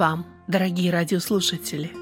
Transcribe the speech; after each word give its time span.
Вам, 0.00 0.24
дорогие 0.48 0.90
радиослушатели! 0.90 1.92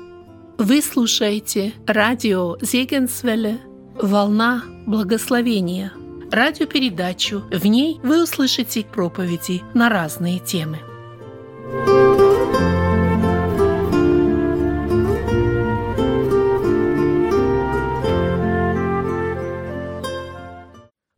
Вы 0.57 0.83
слушаете 0.83 1.73
радио 1.85 2.57
Зегенсвелле 2.61 3.59
«Волна 4.01 4.63
благословения» 4.87 5.93
радиопередачу. 6.31 7.41
В 7.51 7.67
ней 7.67 7.99
вы 8.05 8.23
услышите 8.23 8.85
проповеди 8.85 9.63
на 9.75 9.89
разные 9.89 10.39
темы. 10.39 10.79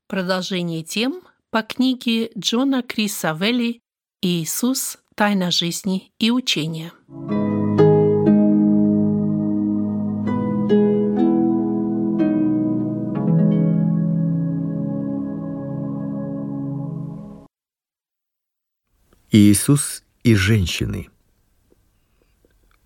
Продолжение 0.08 0.82
тем 0.82 1.20
по 1.50 1.60
книге 1.60 2.30
Джона 2.38 2.82
Криса 2.82 3.36
Велли 3.38 3.82
«Иисус. 4.22 4.99
Тайна 5.20 5.50
жизни 5.50 6.14
и 6.18 6.30
учения». 6.30 6.92
Иисус 19.30 20.04
и 20.22 20.34
женщины. 20.34 21.08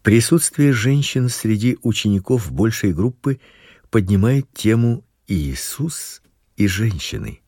Присутствие 0.02 0.72
женщин 0.72 1.28
среди 1.28 1.78
учеников 1.82 2.50
большей 2.50 2.92
группы 2.92 3.38
поднимает 3.90 4.52
тему 4.52 5.04
Иисус 5.28 6.20
и 6.56 6.66
женщины. 6.66 7.43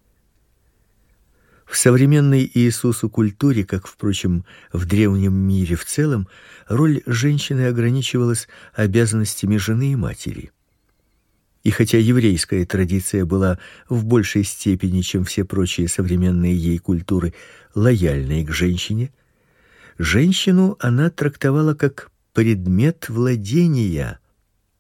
В 1.67 1.77
современной 1.77 2.49
Иисусу 2.55 3.11
культуре, 3.11 3.65
как 3.65 3.89
впрочем 3.89 4.45
в 4.73 4.87
древнем 4.87 5.35
мире 5.35 5.75
в 5.75 5.85
целом, 5.85 6.29
роль 6.69 7.03
женщины 7.07 7.67
ограничивалась 7.67 8.49
обязанностями 8.73 9.57
жены 9.57 9.93
и 9.93 9.97
матери. 9.97 10.53
И 11.65 11.71
хотя 11.71 11.99
еврейская 11.99 12.65
традиция 12.65 13.25
была 13.25 13.59
в 13.89 14.05
большей 14.05 14.45
степени, 14.45 15.01
чем 15.01 15.25
все 15.25 15.45
прочие 15.45 15.89
современные 15.89 16.57
ей 16.57 16.79
культуры, 16.79 17.35
лояльной 17.75 18.45
к 18.45 18.53
женщине, 18.53 19.13
женщину 19.99 20.77
она 20.79 21.11
трактовала 21.11 21.75
как 21.75 22.13
предмет 22.33 23.09
владения 23.09 24.21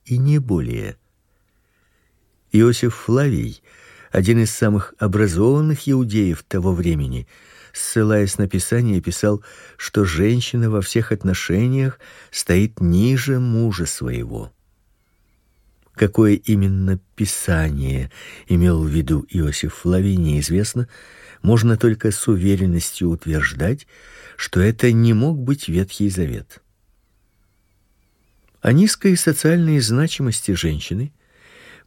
и 0.04 0.16
не 0.18 0.38
более. 0.38 0.96
Иосиф 2.52 2.94
Флавий, 2.94 3.60
один 4.16 4.38
из 4.38 4.50
самых 4.50 4.94
образованных 4.98 5.86
иудеев 5.86 6.42
того 6.42 6.72
времени, 6.72 7.28
ссылаясь 7.74 8.38
на 8.38 8.48
Писание, 8.48 9.02
писал, 9.02 9.44
что 9.76 10.06
женщина 10.06 10.70
во 10.70 10.80
всех 10.80 11.12
отношениях 11.12 12.00
стоит 12.30 12.80
ниже 12.80 13.38
мужа 13.40 13.84
своего. 13.84 14.54
Какое 15.94 16.32
именно 16.32 16.98
писание 17.14 18.10
имел 18.48 18.82
в 18.82 18.88
виду 18.88 19.26
Иосиф 19.28 19.74
Флавий, 19.74 20.16
неизвестно, 20.16 20.88
можно 21.42 21.76
только 21.76 22.10
с 22.10 22.26
уверенностью 22.26 23.10
утверждать, 23.10 23.86
что 24.38 24.60
это 24.60 24.92
не 24.92 25.12
мог 25.12 25.38
быть 25.38 25.68
Ветхий 25.68 26.08
Завет. 26.08 26.62
О 28.62 28.72
низкой 28.72 29.14
социальной 29.18 29.78
значимости 29.80 30.52
женщины 30.52 31.12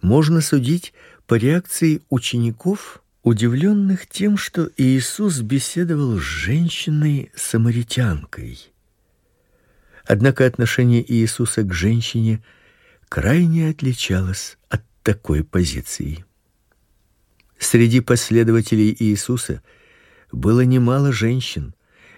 можно 0.01 0.41
судить 0.41 0.93
по 1.29 1.35
реакции 1.35 2.01
учеников, 2.09 3.01
удивленных 3.23 4.05
тем, 4.07 4.35
что 4.35 4.69
Иисус 4.75 5.39
беседовал 5.39 6.17
с 6.17 6.23
женщиной-самаритянкой. 6.23 8.59
Однако 10.05 10.45
отношение 10.45 11.09
Иисуса 11.09 11.63
к 11.63 11.71
женщине– 11.71 12.43
крайне 13.09 13.69
отличалась 13.69 14.57
от 14.69 14.81
такой 15.03 15.43
позиции. 15.43 16.23
Среди 17.57 18.01
последователей 18.01 18.95
Иисуса 18.97 19.61
было 20.31 20.61
немало 20.61 21.11
женщин, 21.11 21.73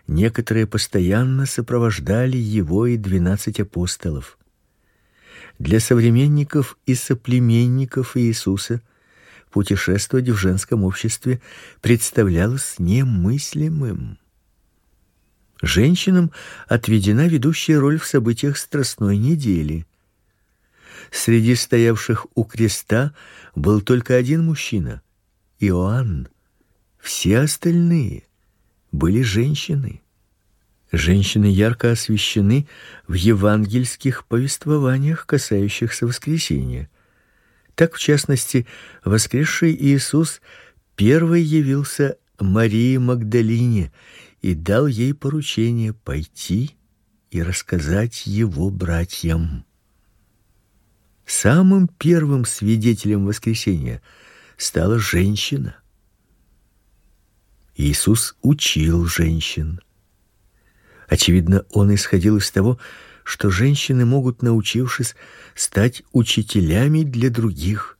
некоторые 0.07 0.67
постоянно 0.67 1.45
сопровождали 1.45 2.37
его 2.37 2.87
и 2.87 2.97
двенадцать 2.97 3.59
апостолов. 3.59 4.37
Для 5.59 5.79
современников 5.79 6.77
и 6.85 6.93
соплеменников 6.93 8.17
Иисуса 8.17 8.81
путешествовать 9.51 10.29
в 10.29 10.35
женском 10.35 10.83
обществе 10.83 11.41
представлялось 11.81 12.75
немыслимым. 12.79 14.17
Женщинам 15.61 16.31
отведена 16.67 17.27
ведущая 17.27 17.77
роль 17.77 17.99
в 17.99 18.05
событиях 18.05 18.57
Страстной 18.57 19.17
недели. 19.17 19.85
Среди 21.11 21.55
стоявших 21.55 22.25
у 22.33 22.43
креста 22.43 23.13
был 23.53 23.81
только 23.81 24.15
один 24.15 24.45
мужчина 24.45 25.01
Иоанн. 25.59 26.29
Все 26.99 27.39
остальные 27.39 28.23
были 28.91 29.21
женщины. 29.21 30.01
Женщины 30.91 31.45
ярко 31.45 31.91
освещены 31.91 32.67
в 33.07 33.13
евангельских 33.13 34.25
повествованиях, 34.25 35.25
касающихся 35.25 36.05
воскресения. 36.05 36.89
Так, 37.75 37.95
в 37.95 37.99
частности, 37.99 38.65
воскресший 39.03 39.73
Иисус 39.73 40.41
первый 40.95 41.41
явился 41.41 42.17
Марии 42.39 42.97
Магдалине 42.97 43.91
и 44.41 44.55
дал 44.55 44.87
ей 44.87 45.13
поручение 45.13 45.93
пойти 45.93 46.75
и 47.29 47.41
рассказать 47.41 48.27
его 48.27 48.69
братьям. 48.69 49.65
Самым 51.25 51.87
первым 51.87 52.45
свидетелем 52.45 53.25
воскресения 53.25 54.01
стала 54.57 54.99
женщина. 54.99 55.75
Иисус 57.75 58.35
учил 58.41 59.05
женщин. 59.05 59.79
Очевидно, 61.07 61.65
он 61.71 61.93
исходил 61.93 62.37
из 62.37 62.51
того, 62.51 62.73
что 62.75 63.10
женщины 63.49 64.05
могут, 64.05 64.41
научившись, 64.41 65.15
стать 65.55 66.03
учителями 66.11 67.03
для 67.03 67.29
других. 67.29 67.97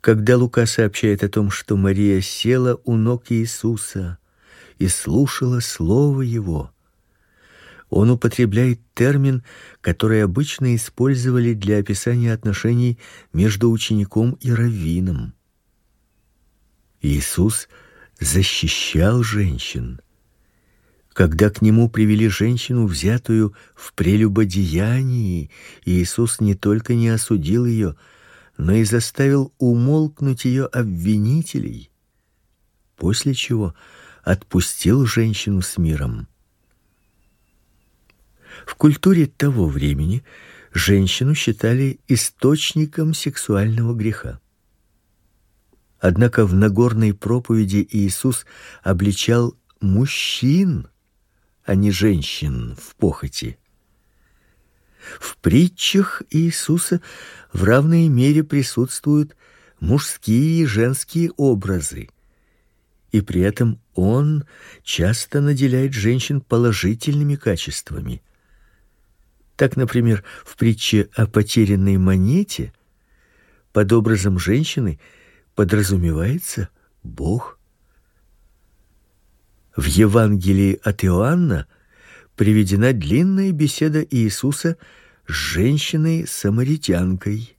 Когда 0.00 0.36
Лука 0.36 0.66
сообщает 0.66 1.22
о 1.22 1.28
том, 1.28 1.50
что 1.50 1.76
Мария 1.76 2.20
села 2.20 2.80
у 2.84 2.96
ног 2.96 3.26
Иисуса 3.30 4.18
и 4.78 4.88
слушала 4.88 5.60
слово 5.60 6.22
его, 6.22 6.72
он 7.88 8.10
употребляет 8.10 8.80
термин, 8.94 9.44
который 9.80 10.24
обычно 10.24 10.74
использовали 10.74 11.52
для 11.52 11.78
описания 11.78 12.32
отношений 12.32 12.98
между 13.32 13.70
учеником 13.70 14.32
и 14.40 14.50
раввином. 14.50 15.34
Иисус 17.02 17.68
защищал 18.18 19.22
женщин. 19.22 20.00
Когда 21.12 21.50
к 21.50 21.60
нему 21.60 21.90
привели 21.90 22.28
женщину, 22.28 22.86
взятую 22.86 23.54
в 23.74 23.92
прелюбодеянии, 23.92 25.50
Иисус 25.84 26.40
не 26.40 26.54
только 26.54 26.94
не 26.94 27.08
осудил 27.08 27.66
ее, 27.66 27.96
но 28.56 28.72
и 28.72 28.84
заставил 28.84 29.52
умолкнуть 29.58 30.46
ее 30.46 30.64
обвинителей, 30.64 31.90
после 32.96 33.34
чего 33.34 33.74
отпустил 34.22 35.04
женщину 35.04 35.60
с 35.60 35.76
миром. 35.76 36.28
В 38.66 38.74
культуре 38.76 39.26
того 39.26 39.66
времени 39.66 40.24
женщину 40.72 41.34
считали 41.34 42.00
источником 42.08 43.12
сексуального 43.12 43.94
греха. 43.94 44.40
Однако 45.98 46.46
в 46.46 46.54
Нагорной 46.54 47.12
проповеди 47.12 47.86
Иисус 47.90 48.46
обличал 48.82 49.56
мужчин, 49.80 50.88
а 51.64 51.74
не 51.74 51.90
женщин 51.90 52.76
в 52.80 52.94
похоти. 52.96 53.58
В 55.20 55.36
притчах 55.38 56.22
Иисуса 56.30 57.00
в 57.52 57.64
равной 57.64 58.08
мере 58.08 58.44
присутствуют 58.44 59.36
мужские 59.80 60.62
и 60.62 60.66
женские 60.66 61.30
образы. 61.36 62.08
И 63.10 63.20
при 63.20 63.42
этом 63.42 63.80
он 63.94 64.44
часто 64.82 65.40
наделяет 65.40 65.92
женщин 65.92 66.40
положительными 66.40 67.34
качествами. 67.34 68.22
Так, 69.56 69.76
например, 69.76 70.24
в 70.44 70.56
притче 70.56 71.08
о 71.14 71.26
потерянной 71.26 71.98
монете 71.98 72.72
под 73.72 73.92
образом 73.92 74.38
женщины 74.38 74.98
подразумевается 75.54 76.68
Бог. 77.02 77.58
В 79.74 79.86
Евангелии 79.86 80.78
от 80.82 81.02
Иоанна 81.04 81.66
приведена 82.36 82.92
длинная 82.92 83.52
беседа 83.52 84.02
Иисуса 84.02 84.76
с 85.26 85.32
женщиной-самаритянкой. 85.32 87.56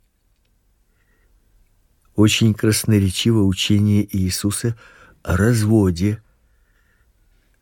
Очень 2.16 2.54
красноречиво 2.54 3.42
учение 3.44 4.08
Иисуса 4.16 4.78
о 5.24 5.38
разводе. 5.38 6.22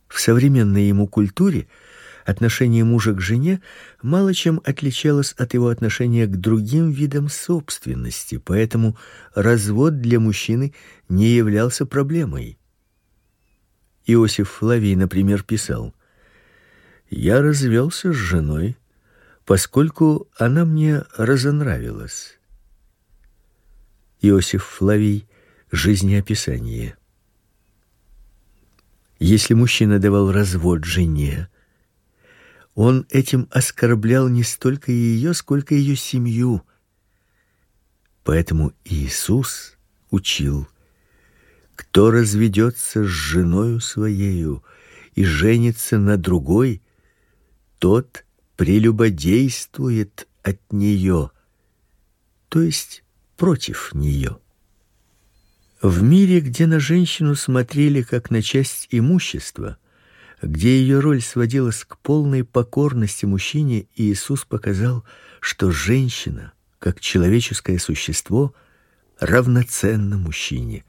В 0.09 0.19
современной 0.19 0.87
ему 0.87 1.07
культуре 1.07 1.69
Отношение 2.25 2.83
мужа 2.83 3.13
к 3.13 3.21
жене 3.21 3.61
мало 4.03 4.33
чем 4.33 4.59
отличалось 4.63 5.31
от 5.33 5.53
его 5.55 5.69
отношения 5.69 6.27
к 6.27 6.37
другим 6.37 6.91
видам 6.91 7.29
собственности, 7.29 8.37
поэтому 8.37 8.95
развод 9.33 10.01
для 10.01 10.19
мужчины 10.19 10.75
не 11.09 11.29
являлся 11.29 11.87
проблемой. 11.87 12.59
Иосиф 14.13 14.49
Флавий, 14.49 14.95
например, 14.95 15.43
писал: 15.43 15.93
"Я 17.09 17.41
развелся 17.41 18.11
с 18.11 18.15
женой, 18.15 18.77
поскольку 19.45 20.27
она 20.37 20.65
мне 20.65 21.03
разонравилась". 21.17 22.37
Иосиф 24.21 24.63
Флавий 24.65 25.27
Жизнеописание. 25.71 26.97
Если 29.19 29.53
мужчина 29.53 29.99
давал 29.99 30.31
развод 30.31 30.83
жене, 30.83 31.47
он 32.75 33.05
этим 33.09 33.47
оскорблял 33.51 34.27
не 34.27 34.43
столько 34.43 34.91
ее, 34.91 35.33
сколько 35.33 35.73
ее 35.73 35.95
семью. 35.95 36.63
Поэтому 38.23 38.73
Иисус 38.83 39.77
учил: 40.09 40.67
кто 41.81 42.11
разведется 42.11 43.03
с 43.03 43.07
женою 43.07 43.79
своею 43.79 44.63
и 45.15 45.23
женится 45.23 45.97
на 45.97 46.15
другой, 46.15 46.83
тот 47.79 48.23
прелюбодействует 48.55 50.27
от 50.43 50.59
нее, 50.71 51.31
то 52.49 52.61
есть 52.61 53.03
против 53.35 53.95
нее. 53.95 54.37
В 55.81 56.03
мире, 56.03 56.41
где 56.41 56.67
на 56.67 56.79
женщину 56.79 57.33
смотрели 57.33 58.03
как 58.03 58.29
на 58.29 58.43
часть 58.43 58.87
имущества, 58.91 59.77
где 60.39 60.79
ее 60.79 60.99
роль 60.99 61.21
сводилась 61.21 61.83
к 61.83 61.97
полной 61.97 62.43
покорности 62.43 63.25
мужчине, 63.25 63.87
Иисус 63.95 64.45
показал, 64.45 65.03
что 65.39 65.71
женщина, 65.71 66.53
как 66.77 66.99
человеческое 66.99 67.79
существо, 67.79 68.53
равноценна 69.19 70.17
мужчине 70.17 70.85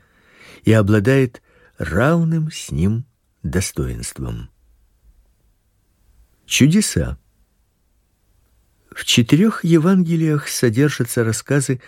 и 0.65 0.73
обладает 0.73 1.43
равным 1.79 2.51
с 2.51 2.71
ним 2.71 3.05
достоинством. 3.43 4.51
Чудеса. 6.47 7.19
В 8.91 9.05
четырех 9.05 9.65
Евангелиях 9.65 10.49
содержатся 10.49 11.25
рассказы 11.25 11.81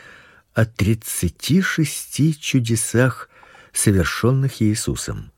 о 0.54 0.64
36 0.64 2.40
чудесах, 2.40 3.28
совершенных 3.72 4.62
Иисусом. 4.62 5.32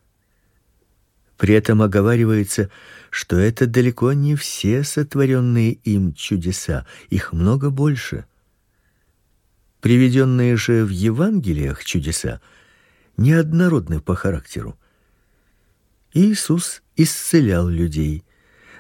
При 1.37 1.55
этом 1.55 1.83
оговаривается, 1.83 2.71
что 3.11 3.39
это 3.39 3.67
далеко 3.67 4.13
не 4.13 4.37
все 4.37 4.85
сотворенные 4.85 5.73
им 5.73 6.15
чудеса, 6.15 6.87
их 7.11 7.33
много 7.33 7.71
больше. 7.71 8.27
Приведенные 9.81 10.57
же 10.57 10.85
в 10.85 10.91
Евангелиях 10.91 11.85
чудеса 11.85 12.41
неоднородны 13.17 14.01
по 14.01 14.15
характеру. 14.15 14.79
Иисус 16.13 16.83
исцелял 16.97 17.69
людей. 17.69 18.25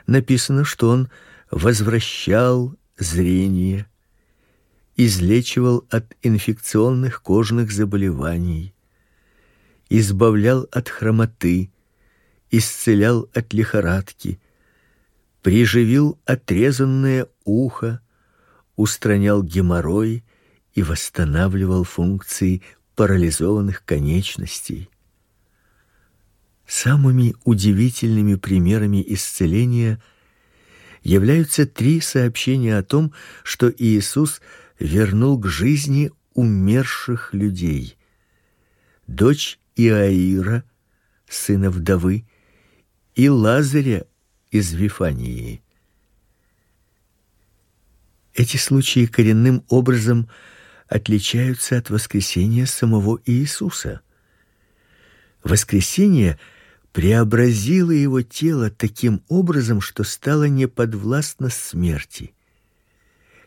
Написано, 0.06 0.64
что 0.64 0.90
он 0.90 1.10
возвращал 1.50 2.74
зрение, 2.98 3.86
излечивал 4.96 5.86
от 5.90 6.14
инфекционных 6.22 7.22
кожных 7.22 7.70
заболеваний, 7.70 8.74
избавлял 9.88 10.66
от 10.72 10.88
хромоты, 10.88 11.70
исцелял 12.50 13.28
от 13.34 13.52
лихорадки, 13.52 14.40
приживил 15.42 16.18
отрезанное 16.24 17.28
ухо, 17.44 18.00
устранял 18.76 19.42
геморрой 19.42 20.24
и 20.74 20.82
восстанавливал 20.82 21.84
функции 21.84 22.62
парализованных 22.96 23.84
конечностей. 23.84 24.90
Самыми 26.66 27.36
удивительными 27.44 28.34
примерами 28.34 29.04
исцеления 29.06 30.02
являются 31.02 31.66
три 31.66 32.00
сообщения 32.00 32.76
о 32.76 32.82
том, 32.82 33.12
что 33.44 33.70
Иисус 33.70 34.40
вернул 34.80 35.38
к 35.38 35.46
жизни 35.46 36.10
умерших 36.34 37.32
людей. 37.32 37.96
Дочь 39.06 39.60
Иаира, 39.76 40.64
сына 41.28 41.70
вдовы, 41.70 42.26
и 43.14 43.28
Лазаря 43.28 44.04
из 44.50 44.72
Вифании. 44.72 45.62
Эти 48.34 48.56
случаи 48.56 49.06
коренным 49.06 49.64
образом 49.68 50.28
отличаются 50.88 51.76
от 51.78 51.90
воскресения 51.90 52.66
самого 52.66 53.20
Иисуса. 53.26 54.00
Воскресение 55.42 56.38
преобразило 56.92 57.90
его 57.90 58.22
тело 58.22 58.70
таким 58.70 59.22
образом, 59.28 59.80
что 59.80 60.04
стало 60.04 60.44
неподвластно 60.44 61.50
смерти. 61.50 62.32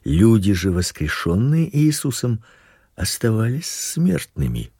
Люди 0.03 0.53
же, 0.53 0.71
воскрешенные 0.71 1.75
Иисусом, 1.77 2.43
оставались 2.95 3.69
смертными. 3.69 4.71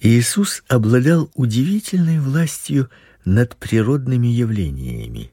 Иисус 0.00 0.62
обладал 0.68 1.30
удивительной 1.34 2.20
властью 2.20 2.90
над 3.24 3.56
природными 3.56 4.26
явлениями. 4.26 5.32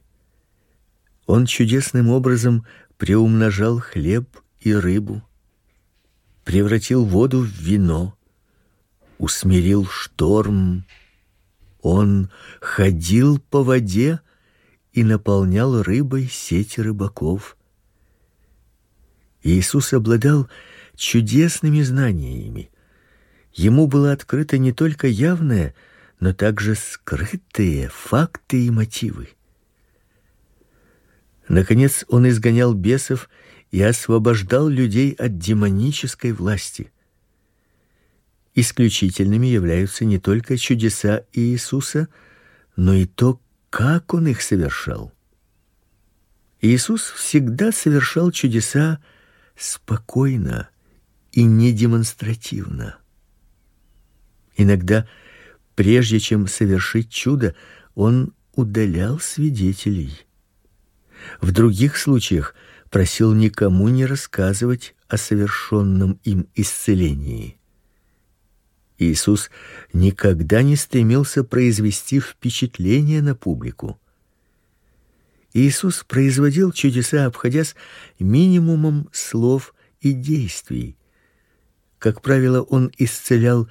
Он 1.26 1.46
чудесным 1.46 2.08
образом 2.08 2.66
приумножал 2.96 3.78
хлеб 3.78 4.28
и 4.60 4.72
рыбу, 4.74 5.22
превратил 6.44 7.04
воду 7.04 7.40
в 7.40 7.48
вино, 7.48 8.16
усмирил 9.18 9.86
шторм. 9.86 10.84
Он 11.82 12.30
ходил 12.60 13.38
по 13.38 13.62
воде 13.62 14.20
и 14.92 15.02
наполнял 15.02 15.82
рыбой 15.82 16.28
сети 16.30 16.80
рыбаков. 16.80 17.56
Иисус 19.42 19.92
обладал 19.92 20.48
чудесными 20.94 21.82
знаниями. 21.82 22.70
Ему 23.52 23.86
было 23.86 24.12
открыто 24.12 24.58
не 24.58 24.72
только 24.72 25.06
явное, 25.06 25.74
но 26.20 26.32
также 26.32 26.74
скрытые 26.74 27.88
факты 27.88 28.66
и 28.66 28.70
мотивы. 28.70 29.28
Наконец 31.48 32.04
он 32.08 32.28
изгонял 32.28 32.72
бесов 32.72 33.28
и 33.74 33.82
освобождал 33.82 34.68
людей 34.68 35.14
от 35.14 35.36
демонической 35.38 36.30
власти. 36.30 36.92
Исключительными 38.54 39.48
являются 39.48 40.04
не 40.04 40.20
только 40.20 40.56
чудеса 40.56 41.24
Иисуса, 41.32 42.06
но 42.76 42.94
и 42.94 43.04
то, 43.04 43.40
как 43.70 44.14
он 44.14 44.28
их 44.28 44.42
совершал. 44.42 45.12
Иисус 46.60 47.10
всегда 47.16 47.72
совершал 47.72 48.30
чудеса 48.30 49.02
спокойно 49.56 50.68
и 51.32 51.42
не 51.42 51.72
демонстративно. 51.72 52.96
Иногда 54.56 55.08
Прежде 55.74 56.20
чем 56.20 56.46
совершить 56.46 57.10
чудо, 57.10 57.56
он 57.96 58.32
удалял 58.54 59.18
свидетелей. 59.18 60.20
В 61.40 61.50
других 61.50 61.96
случаях 61.96 62.54
просил 62.94 63.34
никому 63.34 63.88
не 63.88 64.06
рассказывать 64.06 64.94
о 65.08 65.16
совершенном 65.16 66.20
им 66.22 66.46
исцелении. 66.54 67.58
Иисус 68.98 69.50
никогда 69.92 70.62
не 70.62 70.76
стремился 70.76 71.42
произвести 71.42 72.20
впечатление 72.20 73.20
на 73.20 73.34
публику. 73.34 73.98
Иисус 75.54 76.04
производил 76.04 76.70
чудеса, 76.70 77.26
обходясь 77.26 77.74
минимумом 78.20 79.08
слов 79.10 79.74
и 80.00 80.12
действий. 80.12 80.96
Как 81.98 82.22
правило, 82.22 82.62
он 82.62 82.92
исцелял 82.96 83.68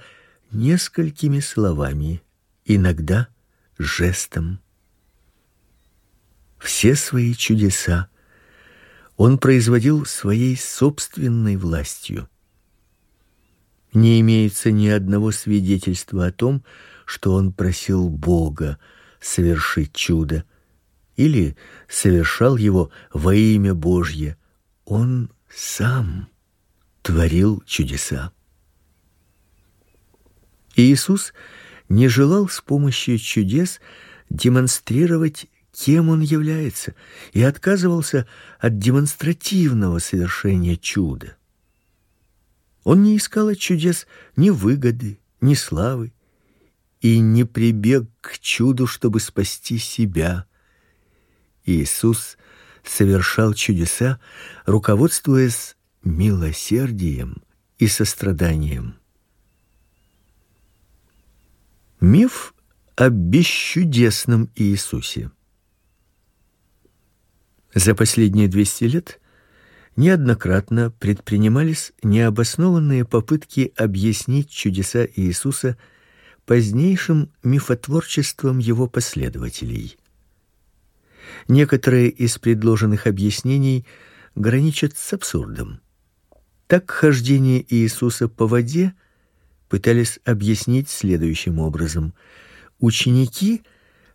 несколькими 0.50 1.40
словами, 1.40 2.22
иногда 2.66 3.28
жестом. 3.78 4.60
Все 6.58 6.94
свои 6.94 7.32
чудеса 7.32 8.10
он 9.16 9.38
производил 9.38 10.04
своей 10.06 10.56
собственной 10.56 11.56
властью. 11.56 12.28
Не 13.92 14.20
имеется 14.20 14.72
ни 14.72 14.88
одного 14.88 15.30
свидетельства 15.30 16.26
о 16.26 16.32
том, 16.32 16.64
что 17.06 17.32
он 17.34 17.52
просил 17.52 18.08
Бога 18.08 18.78
совершить 19.20 19.94
чудо 19.94 20.44
или 21.16 21.56
совершал 21.88 22.56
его 22.56 22.90
во 23.12 23.34
имя 23.34 23.72
Божье. 23.72 24.36
Он 24.84 25.30
сам 25.48 26.28
творил 27.02 27.62
чудеса. 27.66 28.32
Иисус 30.74 31.32
не 31.88 32.08
желал 32.08 32.48
с 32.48 32.60
помощью 32.60 33.18
чудес 33.18 33.80
демонстрировать 34.28 35.46
кем 35.74 36.08
он 36.08 36.20
является, 36.20 36.94
и 37.32 37.42
отказывался 37.42 38.26
от 38.60 38.78
демонстративного 38.78 39.98
совершения 39.98 40.76
чуда. 40.76 41.36
Он 42.84 43.02
не 43.02 43.16
искал 43.16 43.48
от 43.48 43.58
чудес 43.58 44.06
ни 44.36 44.50
выгоды, 44.50 45.18
ни 45.40 45.54
славы, 45.54 46.12
и 47.00 47.18
не 47.18 47.44
прибег 47.44 48.08
к 48.20 48.38
чуду, 48.38 48.86
чтобы 48.86 49.20
спасти 49.20 49.78
себя. 49.78 50.46
Иисус 51.64 52.38
совершал 52.84 53.52
чудеса, 53.52 54.20
руководствуясь 54.66 55.76
милосердием 56.04 57.42
и 57.78 57.88
состраданием. 57.88 58.96
Миф 62.00 62.54
о 62.96 63.08
бесчудесном 63.08 64.50
Иисусе. 64.54 65.30
За 67.74 67.94
последние 67.96 68.46
200 68.46 68.84
лет 68.84 69.20
неоднократно 69.96 70.92
предпринимались 70.92 71.92
необоснованные 72.02 73.04
попытки 73.04 73.72
объяснить 73.76 74.48
чудеса 74.48 75.06
Иисуса 75.16 75.76
позднейшим 76.46 77.32
мифотворчеством 77.42 78.58
его 78.58 78.86
последователей. 78.86 79.96
Некоторые 81.48 82.10
из 82.10 82.38
предложенных 82.38 83.06
объяснений 83.06 83.86
граничат 84.36 84.96
с 84.96 85.12
абсурдом. 85.12 85.80
Так 86.68 86.90
хождение 86.90 87.64
Иисуса 87.68 88.28
по 88.28 88.46
воде 88.46 88.94
пытались 89.68 90.20
объяснить 90.24 90.90
следующим 90.90 91.58
образом: 91.58 92.14
ученики 92.78 93.62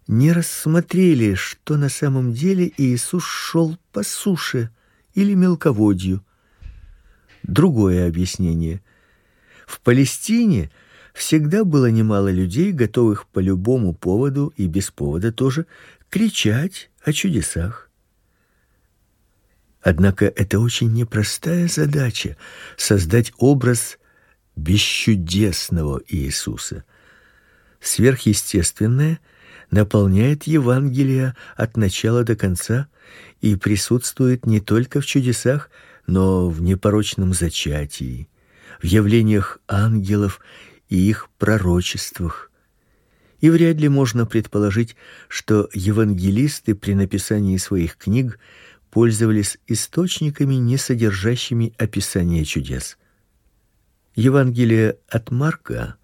не 0.10 0.32
рассмотрели, 0.32 1.36
что 1.36 1.78
на 1.78 1.88
самом 1.88 2.34
деле 2.34 2.74
Иисус 2.78 3.24
шел 3.24 3.78
по 3.92 4.01
суше 4.01 4.72
или 5.13 5.36
мелководью. 5.36 6.25
Другое 7.44 8.08
объяснение: 8.08 8.82
в 9.68 9.80
Палестине 9.82 10.72
всегда 11.13 11.63
было 11.63 11.92
немало 11.92 12.32
людей, 12.32 12.72
готовых 12.72 13.28
по 13.28 13.38
любому 13.38 13.94
поводу 13.94 14.51
и 14.58 14.66
без 14.66 14.89
повода 14.89 15.32
тоже 15.32 15.68
кричать 16.10 16.89
о 17.04 17.13
чудесах. 17.13 17.92
Однако 19.80 20.25
это 20.25 20.60
очень 20.60 20.92
непростая 20.92 21.68
задача 21.68 22.36
создать 22.78 23.32
образ 23.38 24.00
бесчудесного 24.56 26.01
Иисуса. 26.08 26.84
Сверхъестественное 27.80 29.20
наполняет 29.72 30.44
Евангелие 30.44 31.36
от 31.56 31.78
начала 31.78 32.24
до 32.24 32.36
конца 32.36 32.88
и 33.42 33.56
присутствует 33.56 34.46
не 34.46 34.60
только 34.60 35.02
в 35.02 35.06
чудесах, 35.06 35.70
но 36.08 36.50
в 36.50 36.62
непорочном 36.62 37.34
зачатии, 37.34 38.30
в 38.82 38.86
явлениях 38.86 39.60
ангелов 39.68 40.42
и 40.90 40.98
их 40.98 41.30
пророчествах. 41.38 42.52
И 43.40 43.50
вряд 43.50 43.78
ли 43.78 43.88
можно 43.88 44.26
предположить, 44.26 44.96
что 45.28 45.70
евангелисты 45.74 46.76
при 46.76 46.94
написании 46.94 47.58
своих 47.58 47.96
книг 47.96 48.40
пользовались 48.92 49.60
источниками, 49.68 50.56
не 50.56 50.78
содержащими 50.78 51.74
описания 51.78 52.44
чудес. 52.44 52.98
Евангелие 54.16 54.98
от 55.08 55.32
Марка, 55.32 55.96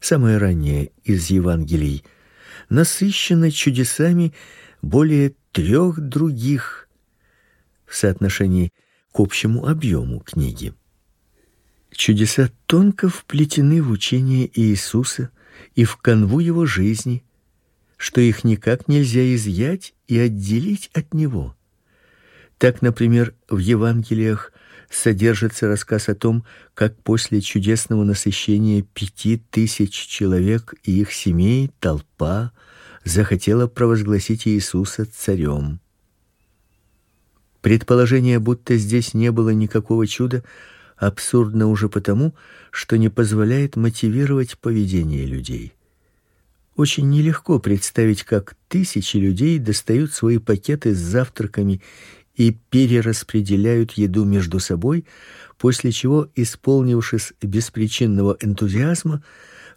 самое 0.00 0.36
раннее 0.36 0.90
из 1.04 1.30
Евангелий, 1.30 2.04
насыщено 2.72 3.50
чудесами 3.50 4.32
более 4.80 5.34
трех 5.52 6.00
других 6.00 6.88
в 7.84 7.94
соотношении 7.94 8.72
к 9.12 9.20
общему 9.20 9.66
объему 9.66 10.20
книги. 10.20 10.72
Чудеса 11.90 12.50
тонко 12.66 13.10
вплетены 13.10 13.82
в 13.82 13.90
учение 13.90 14.50
Иисуса 14.58 15.30
и 15.74 15.84
в 15.84 15.98
канву 15.98 16.40
его 16.40 16.64
жизни, 16.64 17.22
что 17.98 18.22
их 18.22 18.42
никак 18.42 18.88
нельзя 18.88 19.34
изъять 19.34 19.92
и 20.08 20.18
отделить 20.18 20.90
от 20.94 21.12
него. 21.12 21.54
Так, 22.56 22.80
например, 22.80 23.34
в 23.50 23.58
Евангелиях 23.58 24.51
содержится 24.94 25.68
рассказ 25.68 26.08
о 26.08 26.14
том, 26.14 26.44
как 26.74 26.96
после 27.02 27.40
чудесного 27.40 28.04
насыщения 28.04 28.82
пяти 28.82 29.42
тысяч 29.50 29.92
человек 29.92 30.74
и 30.84 31.00
их 31.00 31.12
семей 31.12 31.70
толпа 31.80 32.52
захотела 33.04 33.66
провозгласить 33.66 34.46
Иисуса 34.46 35.06
царем. 35.06 35.80
Предположение, 37.60 38.38
будто 38.38 38.76
здесь 38.76 39.14
не 39.14 39.30
было 39.30 39.50
никакого 39.50 40.06
чуда, 40.06 40.42
абсурдно 40.96 41.68
уже 41.68 41.88
потому, 41.88 42.34
что 42.70 42.96
не 42.98 43.08
позволяет 43.08 43.76
мотивировать 43.76 44.58
поведение 44.58 45.26
людей. 45.26 45.72
Очень 46.74 47.10
нелегко 47.10 47.58
представить, 47.58 48.24
как 48.24 48.56
тысячи 48.68 49.16
людей 49.16 49.58
достают 49.58 50.12
свои 50.12 50.38
пакеты 50.38 50.94
с 50.94 50.98
завтраками 50.98 51.82
и 52.42 52.50
перераспределяют 52.50 53.92
еду 53.92 54.24
между 54.24 54.58
собой, 54.58 55.06
после 55.58 55.92
чего, 55.92 56.28
исполнившись 56.34 57.34
беспричинного 57.40 58.36
энтузиазма, 58.40 59.22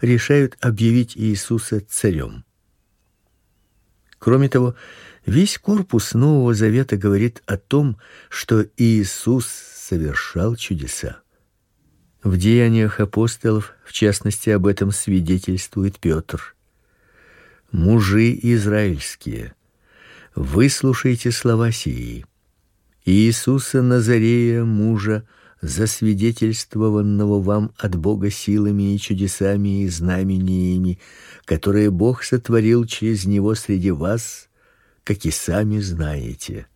решают 0.02 0.58
объявить 0.62 1.16
Иисуса 1.16 1.80
царем. 1.88 2.44
Кроме 4.18 4.50
того, 4.50 4.74
весь 5.28 5.60
корпус 5.60 6.16
Нового 6.16 6.56
Завета 6.56 6.98
говорит 6.98 7.44
о 7.46 7.58
том, 7.58 7.98
что 8.30 8.66
Иисус 8.78 9.46
совершал 9.46 10.56
чудеса. 10.56 11.20
В 12.24 12.36
деяниях 12.36 13.00
апостолов, 13.00 13.74
в 13.86 13.94
частности, 13.94 14.50
об 14.50 14.66
этом 14.66 14.90
свидетельствует 14.90 16.00
Петр. 16.00 16.56
Мужи 17.72 18.34
израильские, 18.42 19.54
выслушайте 20.34 21.32
слова 21.32 21.72
сии. 21.72 22.26
Иисуса 23.06 23.84
Назарея, 23.84 24.64
мужа, 24.64 25.28
засвидетельствованного 25.62 27.40
вам 27.40 27.72
от 27.78 27.96
Бога 27.96 28.32
силами 28.32 28.96
и 28.96 29.00
чудесами 29.00 29.84
и 29.84 29.90
знамениями, 29.90 31.00
которые 31.46 31.92
Бог 31.92 32.24
сотворил 32.24 32.86
через 32.86 33.26
него 33.26 33.54
среди 33.54 33.92
вас, 33.92 34.50
как 35.04 35.24
и 35.26 35.32
сами 35.32 35.80
знаете. 35.80 36.68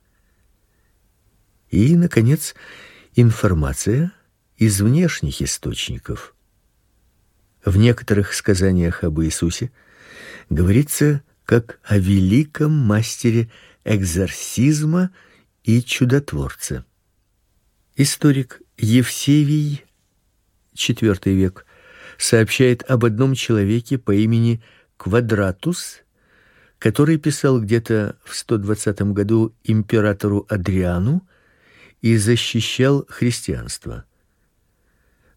И 1.71 1.95
наконец, 1.95 2.53
информация 3.15 4.12
из 4.57 4.81
внешних 4.81 5.41
источников. 5.41 6.36
В 7.65 7.77
некоторых 7.77 8.33
сказаниях 8.33 9.03
об 9.03 9.19
Иисусе 9.21 9.71
говорится 10.50 11.24
как 11.45 11.79
о 11.83 11.98
великом 11.98 12.71
мастере 12.71 13.50
экзорсизма 13.83 15.12
и 15.69 15.83
чудотворце. 15.83 16.83
Историк 17.95 18.63
Евсевий 18.79 19.85
IV 20.73 21.31
век 21.35 21.67
сообщает 22.17 22.81
об 22.89 23.05
одном 23.05 23.35
человеке 23.35 23.99
по 23.99 24.11
имени 24.15 24.63
Квадратус, 24.97 25.99
который 26.79 27.19
писал 27.19 27.61
где-то 27.61 28.17
в 28.23 28.35
120 28.35 29.13
году 29.13 29.53
императору 29.63 30.47
Адриану 30.49 31.21
и 32.01 32.17
защищал 32.17 33.05
христианство. 33.07 34.05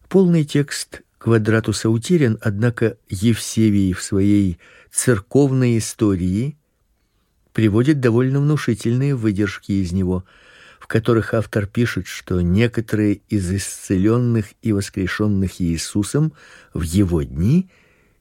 Полный 0.09 0.45
текст 0.45 1.03
Квадратуса 1.19 1.91
утерян, 1.91 2.39
однако 2.41 2.97
Евсевий 3.07 3.93
в 3.93 4.01
своей 4.01 4.57
церковной 4.89 5.77
истории 5.77 6.57
приводит 7.53 7.99
довольно 7.99 8.41
внушительные 8.41 9.15
выдержки 9.15 9.71
из 9.71 9.91
него, 9.93 10.25
в 10.79 10.87
которых 10.87 11.33
автор 11.33 11.67
пишет, 11.67 12.07
что 12.07 12.41
некоторые 12.41 13.21
из 13.29 13.49
исцеленных 13.51 14.53
и 14.61 14.73
воскрешенных 14.73 15.61
Иисусом 15.61 16.33
в 16.73 16.81
его 16.81 17.21
дни 17.21 17.69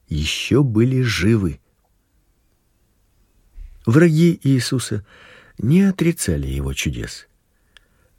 еще 0.08 0.62
были 0.62 1.02
живы. 1.02 1.58
Враги 3.84 4.38
Иисуса 4.44 5.04
не 5.58 5.82
отрицали 5.82 6.46
его 6.46 6.72
чудес. 6.72 7.26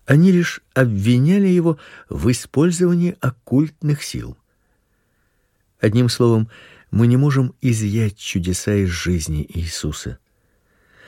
Они 0.05 0.31
лишь 0.31 0.61
обвиняли 0.73 1.47
его 1.47 1.77
в 2.09 2.29
использовании 2.29 3.15
оккультных 3.21 4.03
сил. 4.03 4.37
Одним 5.79 6.09
словом, 6.09 6.49
мы 6.91 7.07
не 7.07 7.15
можем 7.15 7.55
изъять 7.61 8.17
чудеса 8.17 8.73
из 8.75 8.89
жизни 8.89 9.45
Иисуса. 9.53 10.19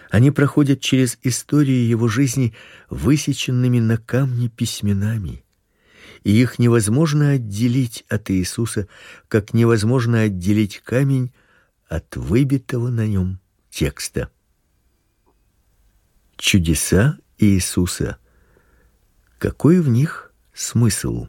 Они 0.10 0.32
проходят 0.32 0.82
через 0.82 1.18
историю 1.24 1.88
его 1.88 2.08
жизни 2.08 2.54
высеченными 2.90 3.80
на 3.80 3.98
камне 3.98 4.50
письменами, 4.50 5.44
и 6.24 6.32
их 6.32 6.60
невозможно 6.60 7.32
отделить 7.32 8.06
от 8.10 8.30
Иисуса, 8.32 8.88
как 9.28 9.54
невозможно 9.54 10.22
отделить 10.22 10.80
камень 10.80 11.34
от 11.88 12.16
выбитого 12.16 12.90
на 12.90 13.08
нем 13.08 13.40
текста. 13.70 14.30
чудеса 16.38 17.18
Иисуса. 17.38 18.18
Какой 19.40 19.82
в 19.82 19.90
них 19.90 20.34
смысл? 20.54 21.28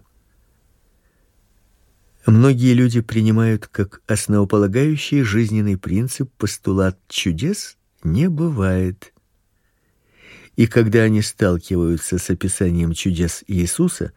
Многие 2.26 2.74
люди 2.74 3.00
принимают 3.00 3.68
как 3.68 4.02
основополагающий 4.06 5.22
жизненный 5.22 5.76
принцип 5.76 6.30
постулат 6.36 6.98
чудес 7.08 7.76
не 8.06 8.30
бывает. 8.30 9.12
И 10.56 10.66
когда 10.66 11.02
они 11.02 11.20
сталкиваются 11.20 12.18
с 12.18 12.30
описанием 12.30 12.94
чудес 12.94 13.44
Иисуса, 13.46 14.12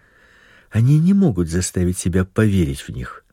они 0.69 0.99
не 0.99 1.13
могут 1.13 1.49
заставить 1.49 1.97
себя 1.97 2.23
поверить 2.23 2.81
в 2.81 2.89
них. 2.89 3.25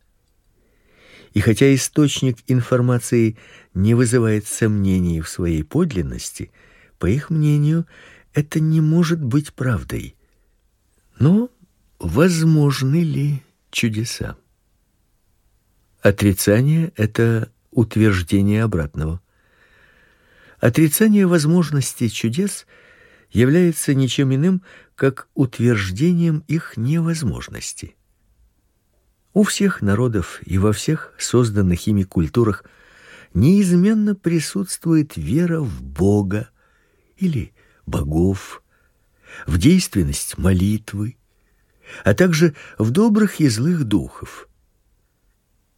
И 1.34 1.40
хотя 1.40 1.72
источник 1.74 2.38
информации 2.46 3.36
не 3.74 3.94
вызывает 3.94 4.46
сомнений 4.46 5.20
в 5.20 5.28
своей 5.28 5.62
подлинности, 5.62 6.50
по 6.98 7.06
их 7.06 7.28
мнению, 7.28 7.86
это 8.32 8.58
не 8.58 8.80
может 8.80 9.22
быть 9.22 9.52
правдой. 9.52 10.16
Но 11.18 11.50
возможны 11.98 13.02
ли 13.02 13.42
чудеса? 13.70 14.36
Отрицание 16.00 16.92
это 16.96 17.52
утверждение 17.70 18.64
обратного. 18.64 19.20
Отрицание 20.60 21.26
возможности 21.26 22.08
чудес 22.08 22.66
является 23.30 23.94
ничем 23.94 24.34
иным, 24.34 24.62
как 24.94 25.28
утверждением 25.34 26.44
их 26.48 26.76
невозможности. 26.76 27.94
У 29.34 29.42
всех 29.42 29.82
народов 29.82 30.40
и 30.46 30.56
во 30.56 30.72
всех 30.72 31.12
созданных 31.18 31.86
ими 31.86 32.04
культурах 32.04 32.64
неизменно 33.34 34.14
присутствует 34.14 35.12
вера 35.16 35.60
в 35.60 35.82
Бога 35.82 36.48
или 37.18 37.52
богов, 37.84 38.62
в 39.46 39.58
действенность 39.58 40.38
молитвы, 40.38 41.18
а 42.02 42.14
также 42.14 42.54
в 42.78 42.90
добрых 42.90 43.40
и 43.40 43.48
злых 43.48 43.84
духов. 43.84 44.48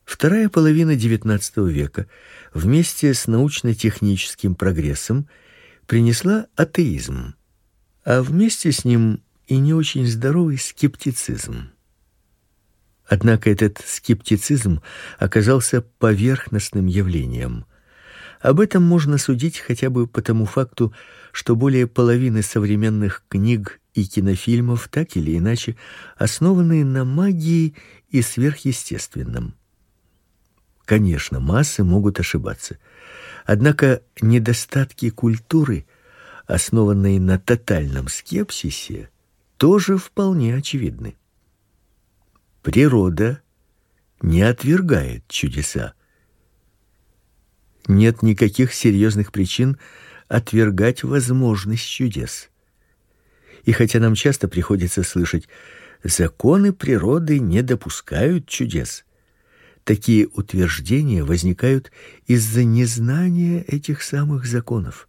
Вторая 0.08 0.48
половина 0.48 0.92
XIX 0.92 1.70
века 1.70 2.06
вместе 2.54 3.12
с 3.12 3.26
научно-техническим 3.26 4.54
прогрессом 4.54 5.28
принесла 5.86 6.46
атеизм, 6.56 7.34
а 8.06 8.22
вместе 8.22 8.72
с 8.72 8.86
ним 8.86 9.22
и 9.48 9.58
не 9.58 9.74
очень 9.74 10.06
здоровый 10.06 10.56
скептицизм. 10.56 11.72
Однако 13.06 13.50
этот 13.50 13.84
скептицизм 13.86 14.80
оказался 15.18 15.82
поверхностным 15.82 16.86
явлением. 16.86 17.66
Об 18.40 18.60
этом 18.60 18.82
можно 18.84 19.18
судить 19.18 19.58
хотя 19.58 19.90
бы 19.90 20.06
по 20.06 20.22
тому 20.22 20.46
факту, 20.46 20.94
что 21.32 21.54
более 21.54 21.86
половины 21.86 22.42
современных 22.42 23.24
книг 23.28 23.78
и 23.92 24.06
кинофильмов 24.06 24.88
так 24.88 25.18
или 25.18 25.36
иначе 25.36 25.76
основаны 26.16 26.82
на 26.82 27.04
магии 27.04 27.74
и 28.08 28.22
сверхъестественном. 28.22 29.54
Конечно, 30.88 31.38
массы 31.38 31.84
могут 31.84 32.18
ошибаться. 32.18 32.78
Однако 33.44 34.00
недостатки 34.22 35.10
культуры, 35.10 35.86
основанные 36.46 37.20
на 37.20 37.38
тотальном 37.38 38.08
скепсисе, 38.08 39.10
тоже 39.58 39.98
вполне 39.98 40.56
очевидны. 40.56 41.18
Природа 42.62 43.42
не 44.22 44.40
отвергает 44.40 45.28
чудеса. 45.28 45.92
Нет 47.86 48.22
никаких 48.22 48.72
серьезных 48.72 49.30
причин 49.30 49.76
отвергать 50.26 51.02
возможность 51.02 51.86
чудес. 51.86 52.48
И 53.64 53.72
хотя 53.72 54.00
нам 54.00 54.14
часто 54.14 54.48
приходится 54.48 55.02
слышать 55.02 55.50
законы 56.02 56.72
природы 56.72 57.40
не 57.40 57.60
допускают 57.60 58.48
чудес, 58.48 59.04
Такие 59.88 60.26
утверждения 60.26 61.24
возникают 61.24 61.92
из-за 62.26 62.62
незнания 62.62 63.62
этих 63.62 64.02
самых 64.02 64.44
законов. 64.44 65.08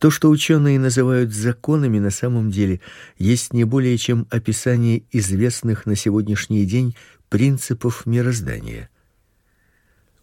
То, 0.00 0.10
что 0.10 0.28
ученые 0.28 0.80
называют 0.80 1.32
законами, 1.32 2.00
на 2.00 2.10
самом 2.10 2.50
деле 2.50 2.80
есть 3.18 3.52
не 3.52 3.62
более 3.62 3.96
чем 3.96 4.26
описание 4.28 5.04
известных 5.12 5.86
на 5.86 5.94
сегодняшний 5.94 6.66
день 6.66 6.96
принципов 7.28 8.06
мироздания. 8.06 8.90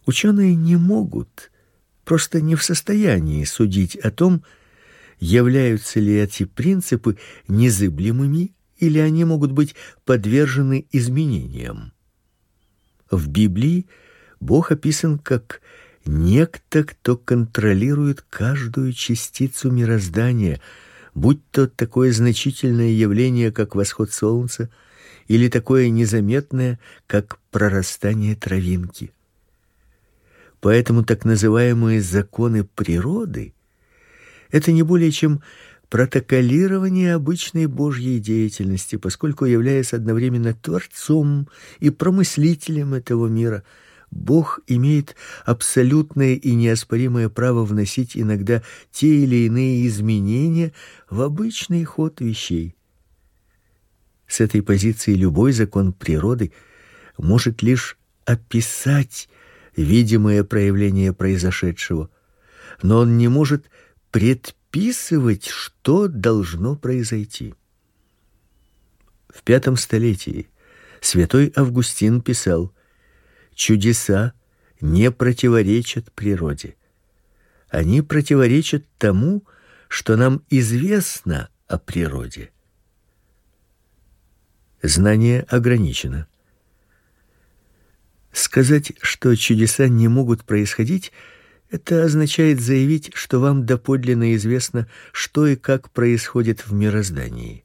Ученые 0.06 0.54
не 0.56 0.76
могут, 0.76 1.52
просто 2.04 2.42
не 2.42 2.56
в 2.56 2.64
состоянии 2.66 3.46
судить 3.46 3.96
о 3.96 4.12
том, 4.12 4.44
являются 5.22 6.02
ли 6.02 6.16
эти 6.16 6.44
принципы 6.44 7.18
незыблемыми 7.48 8.52
или 8.78 9.00
они 9.00 9.24
могут 9.24 9.54
быть 9.54 9.74
подвержены 10.04 10.86
изменениям. 10.92 11.94
В 13.12 13.28
Библии 13.28 13.88
Бог 14.40 14.72
описан 14.72 15.18
как 15.18 15.62
некто, 16.06 16.84
кто 16.84 17.18
контролирует 17.18 18.22
каждую 18.30 18.94
частицу 18.94 19.72
мироздания, 19.72 20.62
будь 21.16 21.42
то 21.52 21.68
такое 21.68 22.12
значительное 22.12 22.90
явление, 22.90 23.52
как 23.52 23.76
восход 23.76 24.12
солнца, 24.12 24.70
или 25.28 25.48
такое 25.48 25.90
незаметное, 25.90 26.80
как 27.08 27.40
прорастание 27.52 28.36
травинки. 28.36 29.12
Поэтому 30.62 31.04
так 31.04 31.26
называемые 31.26 32.02
законы 32.02 32.64
природы 32.64 33.54
это 34.52 34.72
не 34.72 34.84
более 34.84 35.12
чем 35.12 35.42
протоколирование 35.90 37.16
обычной 37.16 37.66
Божьей 37.66 38.20
деятельности, 38.20 38.96
поскольку 38.96 39.46
являясь 39.46 39.94
одновременно 39.94 40.54
творцом 40.54 41.50
и 41.80 41.90
промыслителем 41.90 42.94
этого 42.94 43.28
мира, 43.28 43.64
Бог 44.12 44.60
имеет 44.68 45.16
абсолютное 45.46 46.36
и 46.36 46.54
неоспоримое 46.54 47.30
право 47.30 47.64
вносить 47.64 48.16
иногда 48.16 48.64
те 48.92 49.24
или 49.24 49.48
иные 49.48 49.88
изменения 49.88 50.74
в 51.10 51.22
обычный 51.22 51.84
ход 51.84 52.22
вещей. 52.22 52.76
С 54.28 54.42
этой 54.42 54.62
позиции 54.62 55.14
любой 55.14 55.54
закон 55.54 55.94
природы 55.94 56.52
может 57.18 57.62
лишь 57.64 57.98
описать 58.26 59.28
видимое 59.76 60.44
проявление 60.44 61.14
произошедшего, 61.14 62.10
но 62.84 63.00
он 63.00 63.18
не 63.18 63.28
может 63.28 63.70
предписать 64.12 64.56
описывать, 64.70 65.48
что 65.48 66.08
должно 66.08 66.76
произойти. 66.76 67.56
В 69.28 69.44
пятом 69.44 69.78
столетии 69.78 70.48
святой 71.02 71.52
Августин 71.56 72.22
писал: 72.22 72.74
чудеса 73.54 74.34
не 74.80 75.12
противоречат 75.12 76.12
природе. 76.12 76.76
Они 77.70 78.02
противоречат 78.02 78.86
тому, 78.98 79.44
что 79.88 80.16
нам 80.16 80.44
известно 80.50 81.50
о 81.68 81.78
природе. 81.78 82.52
Знание 84.82 85.42
ограничено. 85.50 86.28
Сказать, 88.32 88.94
что 89.02 89.36
чудеса 89.36 89.88
не 89.88 90.08
могут 90.08 90.46
происходить, 90.46 91.12
это 91.70 92.04
означает 92.04 92.60
заявить, 92.60 93.12
что 93.14 93.40
вам 93.40 93.66
доподлинно 93.66 94.36
известно, 94.36 94.88
что 95.12 95.48
и 95.48 95.56
как 95.56 95.92
происходит 95.92 96.68
в 96.68 96.74
мироздании. 96.74 97.64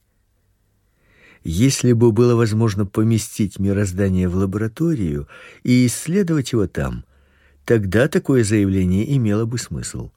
Если 1.43 1.93
бы 1.93 2.11
было 2.11 2.35
возможно 2.35 2.85
поместить 2.85 3.59
мироздание 3.59 4.27
в 4.27 4.35
лабораторию 4.35 5.27
и 5.63 5.85
исследовать 5.85 6.51
его 6.53 6.67
там, 6.67 7.05
тогда 7.65 8.07
такое 8.07 8.43
заявление 8.43 9.15
имело 9.15 9.45
бы 9.45 9.57
смысл. 9.57 10.11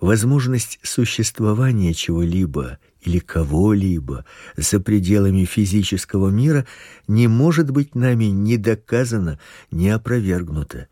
Возможность 0.00 0.78
существования 0.84 1.92
чего-либо 1.92 2.78
или 3.00 3.18
кого-либо 3.18 4.24
за 4.56 4.78
пределами 4.78 5.44
физического 5.44 6.28
мира 6.28 6.66
не 7.08 7.26
может 7.26 7.70
быть 7.72 7.96
нами 7.96 8.26
ни 8.26 8.54
доказана, 8.56 9.40
ни 9.72 9.88
опровергнута 9.88 10.86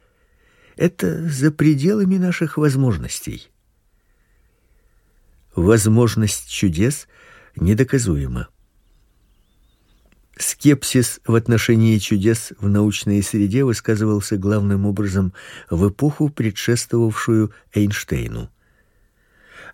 это 0.76 1.26
за 1.28 1.50
пределами 1.50 2.16
наших 2.16 2.58
возможностей. 2.58 3.50
Возможность 5.54 6.50
чудес 6.50 7.08
недоказуема. 7.56 8.48
Скепсис 10.38 11.20
в 11.26 11.34
отношении 11.34 11.96
чудес 11.96 12.52
в 12.60 12.68
научной 12.68 13.22
среде 13.22 13.64
высказывался 13.64 14.36
главным 14.36 14.84
образом 14.84 15.32
в 15.70 15.88
эпоху, 15.88 16.28
предшествовавшую 16.28 17.52
Эйнштейну. 17.72 18.50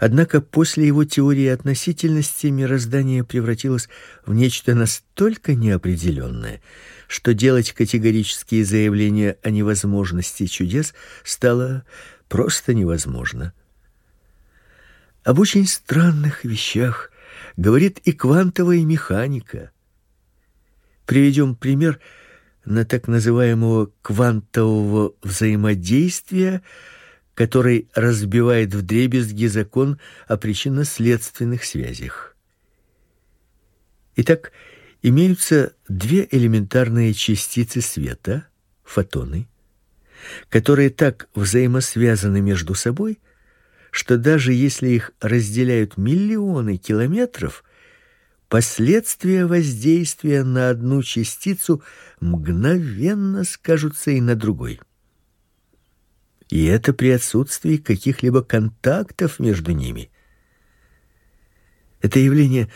Однако 0.05 0.41
после 0.41 0.89
его 0.89 1.05
теории 1.05 1.47
относительности 1.47 2.49
мироздание 2.49 3.23
превратилось 3.23 3.89
в 4.27 4.35
нечто 4.35 4.75
настолько 4.75 5.55
неопределенное, 5.55 6.61
что 7.07 7.35
делать 7.35 7.71
категорические 7.71 8.65
заявления 8.65 9.39
о 9.45 9.51
невозможности 9.51 10.47
чудес 10.47 10.93
стало 11.23 11.85
просто 12.29 12.75
невозможно. 12.75 13.53
Об 15.23 15.39
очень 15.39 15.69
странных 15.69 16.45
вещах 16.45 17.13
говорит 17.57 18.01
и 18.01 18.11
квантовая 18.11 18.83
механика. 18.83 19.71
Приведем 21.07 21.55
пример 21.55 22.01
на 22.65 22.85
так 22.85 23.07
называемого 23.07 23.93
квантового 24.03 25.15
взаимодействия, 25.23 26.61
который 27.43 27.89
разбивает 27.93 28.73
вдребезги 28.73 29.47
закон 29.47 29.99
о 30.29 30.37
причинно-следственных 30.37 31.65
связях. 31.65 32.37
Итак, 34.15 34.53
имеются 35.03 35.73
две 35.89 36.29
элементарные 36.31 37.13
частицы 37.15 37.81
света, 37.81 38.47
фотоны, 38.85 39.49
которые 40.51 40.91
так 40.91 41.29
взаимосвязаны 41.35 42.41
между 42.41 42.77
собой, 42.77 43.19
что 43.91 44.19
даже 44.19 44.53
если 44.53 44.91
их 44.91 45.11
разделяют 45.21 45.97
миллионы 45.97 46.77
километров, 46.77 47.65
последствия 48.49 49.47
воздействия 49.47 50.45
на 50.45 50.71
одну 50.71 51.03
частицу 51.03 51.83
мгновенно 52.21 53.43
скажутся 53.43 54.13
и 54.13 54.21
на 54.21 54.37
другой. 54.37 54.79
И 56.53 56.67
это 56.67 56.93
при 56.93 57.09
отсутствии 57.09 57.79
каких-либо 57.79 58.43
контактов 58.43 59.39
между 59.39 59.73
ними. 59.73 60.11
Это 62.03 62.19
явление 62.19 62.71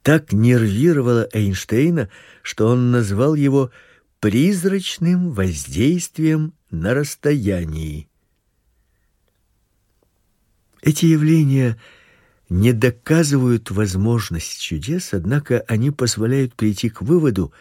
так 0.00 0.32
нервировало 0.32 1.28
Эйнштейна, 1.30 2.08
что 2.40 2.68
он 2.68 2.90
назвал 2.90 3.34
его 3.34 3.70
призрачным 4.18 5.30
воздействием 5.30 6.54
на 6.70 6.94
расстоянии. 6.94 8.08
Эти 10.80 11.04
явления 11.04 11.78
не 12.48 12.72
доказывают 12.72 13.70
возможность 13.70 14.58
чудес, 14.58 15.12
однако 15.12 15.60
они 15.68 15.90
позволяют 15.90 16.54
прийти 16.54 16.88
к 16.88 17.02
выводу, 17.02 17.52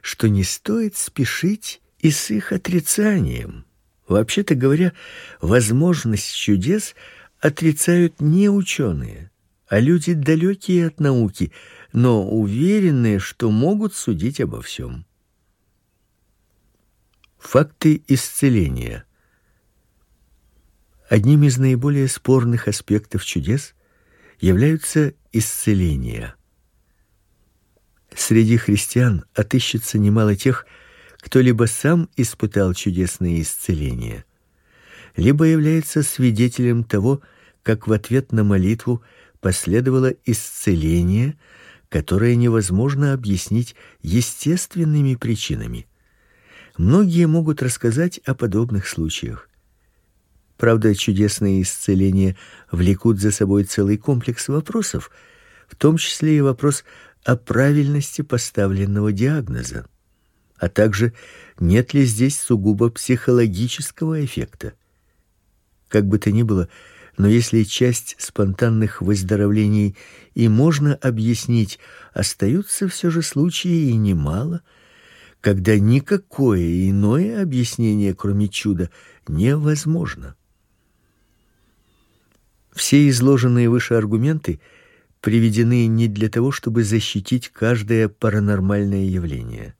что 0.00 0.30
не 0.30 0.42
стоит 0.42 0.96
спешить 0.96 1.82
и 1.98 2.10
с 2.10 2.30
их 2.30 2.50
отрицанием. 2.50 3.65
Вообще-то 4.08 4.54
говоря, 4.54 4.92
возможность 5.40 6.34
чудес 6.34 6.94
отрицают 7.40 8.20
не 8.20 8.48
ученые, 8.48 9.30
а 9.66 9.80
люди 9.80 10.12
далекие 10.14 10.86
от 10.86 11.00
науки, 11.00 11.52
но 11.92 12.26
уверенные, 12.28 13.18
что 13.18 13.50
могут 13.50 13.94
судить 13.94 14.40
обо 14.40 14.62
всем. 14.62 15.06
Факты 17.38 18.02
исцеления. 18.06 19.04
Одним 21.08 21.44
из 21.44 21.58
наиболее 21.58 22.08
спорных 22.08 22.68
аспектов 22.68 23.24
чудес 23.24 23.74
являются 24.40 25.14
исцеления. 25.32 26.34
Среди 28.14 28.56
христиан 28.56 29.24
отыщется 29.34 29.98
немало 29.98 30.34
тех, 30.36 30.66
кто 31.26 31.40
либо 31.40 31.64
сам 31.64 32.08
испытал 32.16 32.72
чудесные 32.72 33.42
исцеления, 33.42 34.24
либо 35.16 35.44
является 35.44 36.04
свидетелем 36.04 36.84
того, 36.84 37.20
как 37.64 37.88
в 37.88 37.92
ответ 37.92 38.30
на 38.30 38.44
молитву 38.44 39.02
последовало 39.40 40.14
исцеление, 40.24 41.36
которое 41.88 42.36
невозможно 42.36 43.12
объяснить 43.12 43.74
естественными 44.02 45.16
причинами. 45.16 45.88
Многие 46.78 47.26
могут 47.26 47.60
рассказать 47.60 48.18
о 48.18 48.36
подобных 48.36 48.86
случаях. 48.86 49.48
Правда, 50.56 50.94
чудесные 50.94 51.62
исцеления 51.62 52.36
влекут 52.70 53.18
за 53.18 53.32
собой 53.32 53.64
целый 53.64 53.96
комплекс 53.96 54.46
вопросов, 54.46 55.10
в 55.66 55.74
том 55.74 55.96
числе 55.96 56.38
и 56.38 56.40
вопрос 56.40 56.84
о 57.24 57.34
правильности 57.34 58.22
поставленного 58.22 59.10
диагноза, 59.10 59.86
а 60.58 60.68
также 60.68 61.12
нет 61.58 61.94
ли 61.94 62.04
здесь 62.04 62.38
сугубо 62.38 62.90
психологического 62.90 64.24
эффекта. 64.24 64.74
Как 65.88 66.06
бы 66.06 66.18
то 66.18 66.30
ни 66.32 66.42
было, 66.42 66.68
но 67.16 67.28
если 67.28 67.62
часть 67.62 68.16
спонтанных 68.18 69.00
выздоровлений 69.00 69.96
и 70.34 70.48
можно 70.48 70.94
объяснить, 70.94 71.78
остаются 72.12 72.88
все 72.88 73.10
же 73.10 73.22
случаи 73.22 73.90
и 73.90 73.96
немало, 73.96 74.62
когда 75.40 75.78
никакое 75.78 76.90
иное 76.90 77.42
объяснение, 77.42 78.14
кроме 78.14 78.48
чуда, 78.48 78.90
невозможно. 79.28 80.34
Все 82.72 83.08
изложенные 83.08 83.70
выше 83.70 83.94
аргументы 83.94 84.60
приведены 85.22 85.86
не 85.86 86.08
для 86.08 86.28
того, 86.28 86.52
чтобы 86.52 86.84
защитить 86.84 87.48
каждое 87.48 88.08
паранормальное 88.08 89.04
явление. 89.04 89.74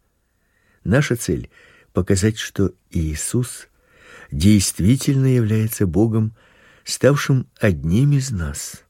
Наша 0.87 1.17
цель 1.17 1.51
показать, 1.93 2.39
что 2.39 2.73
Иисус 2.93 3.67
действительно 4.31 5.27
является 5.27 5.85
Богом, 5.85 6.37
ставшим 6.85 7.49
одним 7.59 8.13
из 8.13 8.31
нас. 8.31 8.85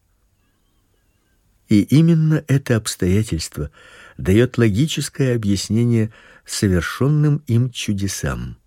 И 1.70 1.80
именно 1.80 2.44
это 2.48 2.76
обстоятельство 2.76 3.70
дает 4.18 4.58
логическое 4.58 5.34
объяснение 5.34 6.12
совершенным 6.44 7.42
им 7.46 7.70
чудесам. 7.70 8.58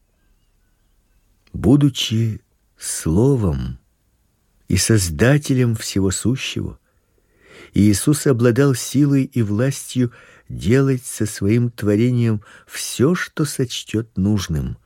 Будучи 1.53 2.41
словом 2.79 3.77
и 4.67 4.77
создателем 4.77 5.75
всего 5.75 6.09
сущего, 6.09 6.79
Иисус 7.75 8.25
обладал 8.25 8.73
силой 8.73 9.25
и 9.25 9.43
властью 9.43 10.11
делать 10.49 11.05
со 11.05 11.25
своим 11.25 11.69
творением 11.69 12.41
все, 12.67 13.15
что 13.15 13.45
сочтет 13.45 14.17
нужным. 14.17 14.77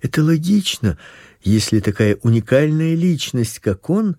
Это 0.00 0.22
логично, 0.22 0.98
если 1.42 1.80
такая 1.80 2.16
уникальная 2.22 2.94
личность, 2.94 3.60
как 3.60 3.88
он, 3.88 4.16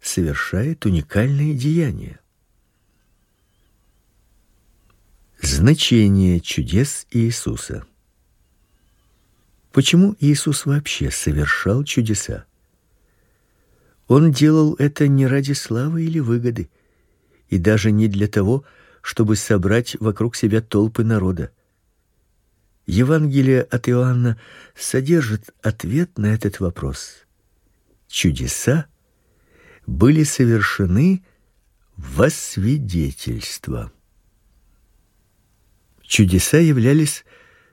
совершает 0.00 0.86
уникальные 0.86 1.54
деяния. 1.54 2.20
Значение 5.40 6.40
чудес 6.40 7.06
Иисуса. 7.10 7.86
Почему 9.72 10.16
Иисус 10.20 10.66
вообще 10.66 11.10
совершал 11.10 11.84
чудеса? 11.84 12.44
Он 14.08 14.32
делал 14.32 14.74
это 14.74 15.06
не 15.06 15.26
ради 15.26 15.52
славы 15.52 16.02
или 16.02 16.18
выгоды, 16.18 16.68
и 17.48 17.58
даже 17.58 17.92
не 17.92 18.08
для 18.08 18.26
того, 18.26 18.64
чтобы 18.64 18.79
собрать 19.36 19.96
вокруг 20.00 20.36
себя 20.36 20.60
толпы 20.60 21.04
народа. 21.04 21.52
Евангелие 22.86 23.62
от 23.62 23.88
Иоанна 23.88 24.38
содержит 24.74 25.50
ответ 25.62 26.18
на 26.18 26.26
этот 26.26 26.60
вопрос. 26.60 27.26
Чудеса 28.08 28.86
были 29.86 30.24
совершены 30.24 31.24
во 31.96 32.30
свидетельство. 32.30 33.92
Чудеса 36.02 36.58
являлись 36.58 37.24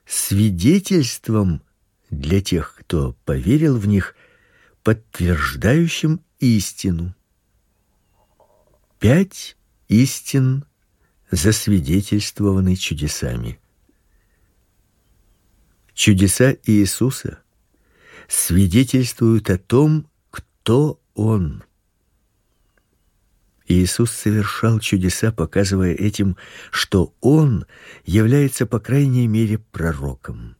свидетельством 0.05 1.63
для 2.09 2.41
тех, 2.41 2.75
кто 2.79 3.15
поверил 3.25 3.77
в 3.77 3.87
них, 3.87 4.15
подтверждающим 4.83 6.21
истину. 6.39 7.15
Пять 8.99 9.57
истин 9.87 10.65
засвидетельствованы 11.31 12.75
чудесами. 12.75 13.59
Чудеса 15.93 16.55
Иисуса 16.65 17.39
свидетельствуют 18.27 19.49
о 19.49 19.57
том, 19.57 20.07
кто 20.29 20.99
он. 21.15 21.63
Иисус 23.67 24.11
совершал 24.11 24.79
чудеса, 24.79 25.31
показывая 25.31 25.93
этим, 25.93 26.37
что 26.71 27.13
он 27.19 27.65
является 28.05 28.65
по 28.65 28.79
крайней 28.79 29.27
мере 29.27 29.57
пророком. 29.57 30.55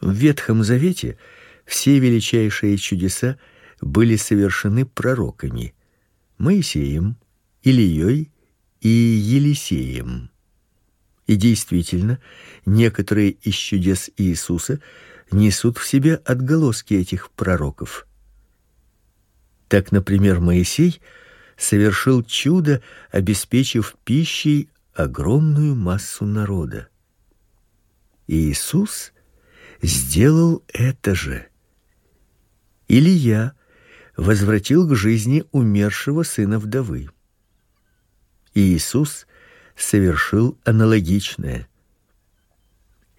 В 0.00 0.12
Ветхом 0.12 0.64
Завете 0.64 1.18
все 1.66 1.98
величайшие 1.98 2.78
чудеса 2.78 3.38
были 3.80 4.16
совершены 4.16 4.86
пророками: 4.86 5.74
Моисеем, 6.38 7.16
Илией 7.62 8.31
и 8.82 8.88
Елисеем. 8.88 10.30
И 11.26 11.36
действительно, 11.36 12.18
некоторые 12.66 13.30
из 13.30 13.54
чудес 13.54 14.10
Иисуса 14.16 14.80
несут 15.30 15.78
в 15.78 15.86
себе 15.86 16.16
отголоски 16.16 16.94
этих 16.94 17.30
пророков. 17.30 18.06
Так, 19.68 19.92
например, 19.92 20.40
Моисей 20.40 21.00
совершил 21.56 22.24
чудо, 22.24 22.82
обеспечив 23.10 23.96
пищей 24.04 24.68
огромную 24.94 25.76
массу 25.76 26.26
народа. 26.26 26.88
Иисус 28.26 29.12
сделал 29.80 30.62
это 30.68 31.14
же. 31.14 31.46
Илья 32.88 33.52
возвратил 34.16 34.88
к 34.88 34.96
жизни 34.96 35.44
умершего 35.52 36.24
сына 36.24 36.58
вдовы. 36.58 37.08
Иисус 38.54 39.26
совершил 39.76 40.58
аналогичное. 40.64 41.68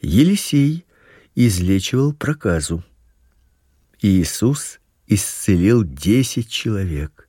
Елисей 0.02 0.86
излечивал 1.34 2.14
проказу. 2.14 2.84
Иисус 4.02 4.80
исцелил 5.08 5.84
десять 5.84 6.50
человек. 6.50 7.28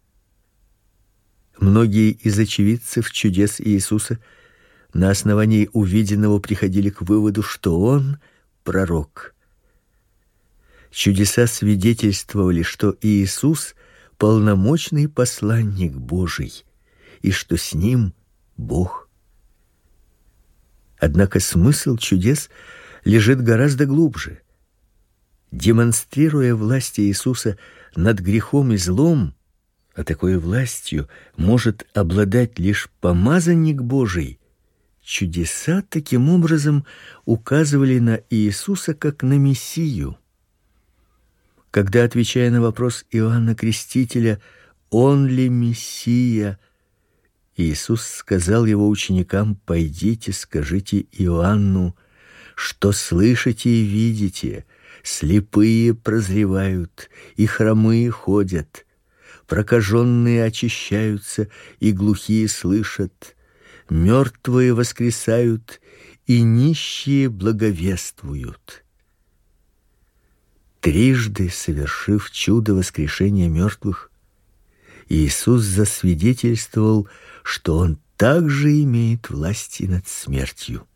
Многие 1.59 2.11
из 2.11 2.39
очевидцев 2.39 3.11
чудес 3.11 3.61
Иисуса 3.61 4.19
на 4.93 5.11
основании 5.11 5.71
увиденного 5.73 6.41
приходили 6.41 6.91
к 6.91 7.03
выводу, 7.03 7.43
что 7.43 7.81
он 7.81 8.19
пророк. 8.65 9.35
Чудеса 10.91 11.47
свидетельствовали, 11.47 12.63
что 12.63 12.97
Иисус 13.01 13.75
полномочный 14.19 15.09
посланник 15.09 15.93
Божий 15.93 16.65
и 17.25 17.31
что 17.31 17.57
с 17.57 17.73
ним 17.73 18.13
Бог. 18.59 19.09
Однако 20.99 21.41
смысл 21.41 21.97
чудес 21.97 22.51
лежит 23.07 23.41
гораздо 23.43 23.87
глубже. 23.87 24.43
Демонстрируя 25.51 26.55
власть 26.55 27.01
Иисуса 27.01 27.57
над 27.97 28.21
грехом 28.21 28.75
и 28.75 28.77
злом, 28.77 29.35
а 29.95 30.05
такой 30.05 30.37
властью 30.37 31.09
может 31.39 31.87
обладать 31.95 32.59
лишь 32.59 32.91
помазанник 33.01 33.81
Божий. 33.81 34.39
Чудеса 35.01 35.83
таким 35.89 36.29
образом 36.29 36.85
указывали 37.25 38.01
на 38.01 38.21
Иисуса 38.29 38.93
как 38.93 39.23
на 39.23 39.39
мессию. 39.39 40.19
Когда 41.71 42.05
отвечая 42.05 42.51
на 42.51 42.61
вопрос 42.61 43.07
Иоанна 43.11 43.55
Крестителя, 43.55 44.43
он 44.91 45.27
ли 45.27 45.49
мессия, 45.49 46.59
Иисус 47.57 48.05
сказал 48.05 48.67
его 48.67 48.89
ученикам: 48.89 49.55
"Пойдите, 49.67 50.33
скажите 50.33 51.07
Иоанну, 51.13 51.97
что 52.57 52.93
слышите 52.93 53.71
и 53.71 53.85
видите: 53.85 54.65
слепые 55.03 55.95
прозревают, 55.95 57.11
и 57.37 57.47
хромые 57.47 58.11
ходят, 58.11 58.87
прокаженные 59.47 60.45
очищаются, 60.45 61.49
и 61.79 61.93
глухие 61.93 62.49
слышат, 62.49 63.37
мертвые 63.89 64.75
воскресают, 64.75 65.81
и 66.27 66.41
нищие 66.43 67.29
благовествуют". 67.29 68.85
Трижды 70.81 71.49
совершив 71.49 72.31
чудо 72.31 72.75
воскрешения 72.75 73.49
мертвых, 73.49 74.11
Иисус 75.09 75.63
засвидетельствовал, 75.63 77.09
что 77.45 77.77
он 77.77 77.99
также 78.17 78.83
имеет 78.83 79.31
власть 79.31 79.79
над 79.81 80.09
смертью. 80.09 80.89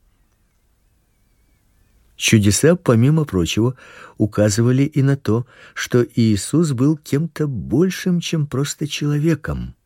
Чудеса, 2.16 2.74
помимо 2.74 3.24
прочего, 3.24 3.76
указывали 4.16 4.82
и 4.82 5.02
на 5.02 5.16
то, 5.16 5.46
что 5.74 6.04
Иисус 6.04 6.72
был 6.72 6.96
кем-то 6.96 7.46
большим, 7.46 8.18
чем 8.18 8.48
просто 8.48 8.88
человеком. 8.88 9.76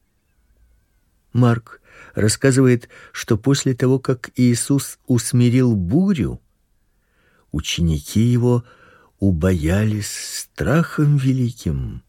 Марк 1.34 1.82
рассказывает, 2.14 2.88
что 3.10 3.36
после 3.36 3.74
того, 3.74 3.98
как 3.98 4.30
Иисус 4.36 4.98
усмирил 5.06 5.74
бурю, 5.74 6.40
ученики 7.50 8.20
его 8.20 8.64
убоялись 9.18 10.10
страхом 10.10 11.16
великим 11.16 12.02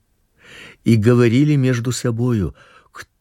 и 0.83 0.95
говорили 0.95 1.55
между 1.55 1.91
собою: 1.91 2.55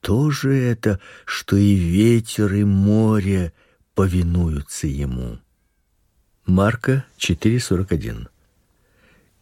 кто 0.03 0.33
же 0.33 0.53
это, 0.53 0.99
что 1.25 1.57
и 1.57 1.75
ветер, 1.75 2.53
и 2.55 2.65
море 2.65 3.53
повинуются 3.95 4.89
ему? 4.89 5.39
Марка 6.45 7.05
4:41. 7.19 8.27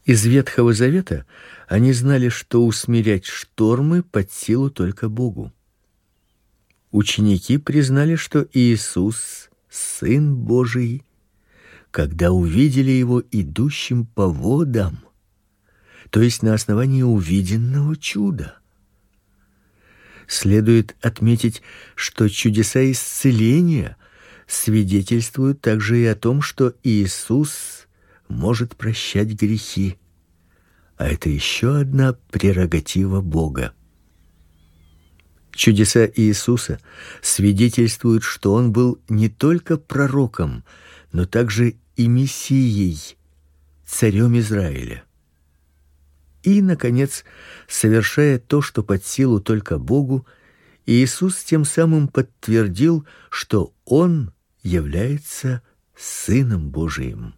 Из 0.05 0.27
Ветхого 0.27 0.75
Завета 0.75 1.25
они 1.67 1.95
знали, 1.95 2.29
что 2.29 2.67
усмирять 2.67 3.25
штормы 3.25 4.03
под 4.03 4.31
силу 4.33 4.69
только 4.69 5.09
Богу. 5.09 5.51
Ученики 6.91 7.57
признали, 7.57 8.17
что 8.17 8.47
Иисус 8.53 9.49
сын 9.71 10.37
Божий, 10.37 11.07
когда 11.91 12.33
увидели 12.33 12.91
его 12.91 13.23
идущим 13.31 14.05
по 14.05 14.27
водам, 14.27 14.99
то 16.11 16.21
есть 16.21 16.43
на 16.43 16.53
основании 16.53 17.03
увиденного 17.03 17.97
чуда. 17.97 18.60
Следует 20.31 20.95
отметить, 21.03 21.61
что 21.97 22.29
чудеса 22.29 22.89
исцеления 22.93 23.97
свидетельствуют 24.47 25.61
также 25.61 25.99
и 25.99 26.07
о 26.07 26.15
том, 26.15 26.41
что 26.41 26.73
Иисус 26.85 27.89
может 28.29 28.77
прощать 28.77 29.33
грехи. 29.33 29.99
А 30.97 31.09
это 31.09 31.29
еще 31.29 31.79
одна 31.79 32.13
прерогатива 32.31 33.21
Бога. 33.21 33.73
Чудеса 35.51 36.09
Иисуса 36.15 36.79
свидетельствуют, 37.21 38.23
что 38.23 38.55
он 38.55 38.71
был 38.71 39.01
не 39.09 39.29
только 39.29 39.79
пророком, 39.79 40.63
но 41.11 41.27
также 41.27 41.75
и 41.97 42.07
мессией, 42.07 43.17
царем 43.85 44.39
Израиля. 44.39 45.03
И 46.43 46.63
наконец, 46.63 47.25
совершая 47.69 48.39
то, 48.39 48.63
что 48.63 48.83
под 48.83 49.05
силу 49.05 49.41
только 49.41 49.79
Богу, 49.79 50.27
Иисус 50.87 51.37
тем 51.45 51.65
самым 51.65 52.09
подтвердил, 52.09 53.07
что 53.29 53.75
он 53.85 54.33
является 54.63 55.63
сыном 55.95 56.71
Божиим. 56.71 57.35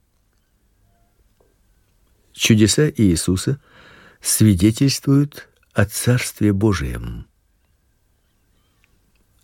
Чудеса 2.33 2.89
Иисуса 2.89 3.61
свидетельствуют 4.21 5.49
о 5.73 5.85
Царстве 5.85 6.53
Божием. 6.53 7.27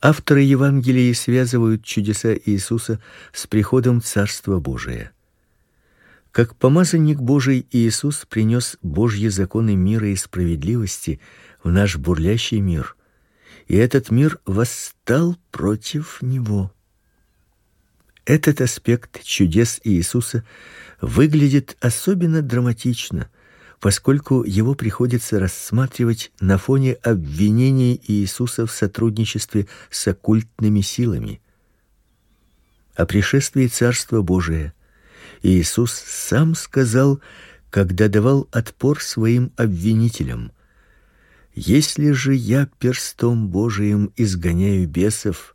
Авторы 0.00 0.42
Евангелия 0.42 1.12
связывают 1.12 1.84
чудеса 1.84 2.34
Иисуса 2.34 3.00
с 3.32 3.48
приходом 3.48 4.00
Царства 4.00 4.60
Божия. 4.60 5.12
Как 6.38 6.54
помазанник 6.54 7.18
Божий 7.18 7.66
Иисус 7.72 8.24
принес 8.24 8.78
Божьи 8.80 9.26
законы 9.26 9.74
мира 9.74 10.06
и 10.06 10.14
справедливости 10.14 11.18
в 11.64 11.72
наш 11.72 11.96
бурлящий 11.96 12.60
мир. 12.60 12.94
И 13.66 13.74
этот 13.74 14.12
мир 14.12 14.38
восстал 14.46 15.36
против 15.50 16.22
него. 16.22 16.72
Этот 18.24 18.60
аспект 18.60 19.20
чудес 19.24 19.80
Иисуса 19.82 20.44
выглядит 21.00 21.76
особенно 21.80 22.40
драматично, 22.40 23.28
поскольку 23.80 24.44
его 24.44 24.76
приходится 24.76 25.40
рассматривать 25.40 26.30
на 26.38 26.56
фоне 26.56 26.92
обвинений 27.02 28.00
Иисуса 28.06 28.64
в 28.64 28.70
сотрудничестве 28.70 29.66
с 29.90 30.06
оккультными 30.06 30.82
силами. 30.82 31.40
О 32.94 33.06
пришествии 33.06 33.66
Царства 33.66 34.22
Божия 34.22 34.72
Иисус 35.42 35.92
сам 35.92 36.54
сказал, 36.54 37.20
когда 37.70 38.08
давал 38.08 38.48
отпор 38.52 39.00
своим 39.00 39.52
обвинителям: 39.56 40.52
"Если 41.54 42.12
же 42.12 42.34
я 42.34 42.68
перстом 42.78 43.48
Божиим 43.48 44.12
изгоняю 44.16 44.88
бесов, 44.88 45.54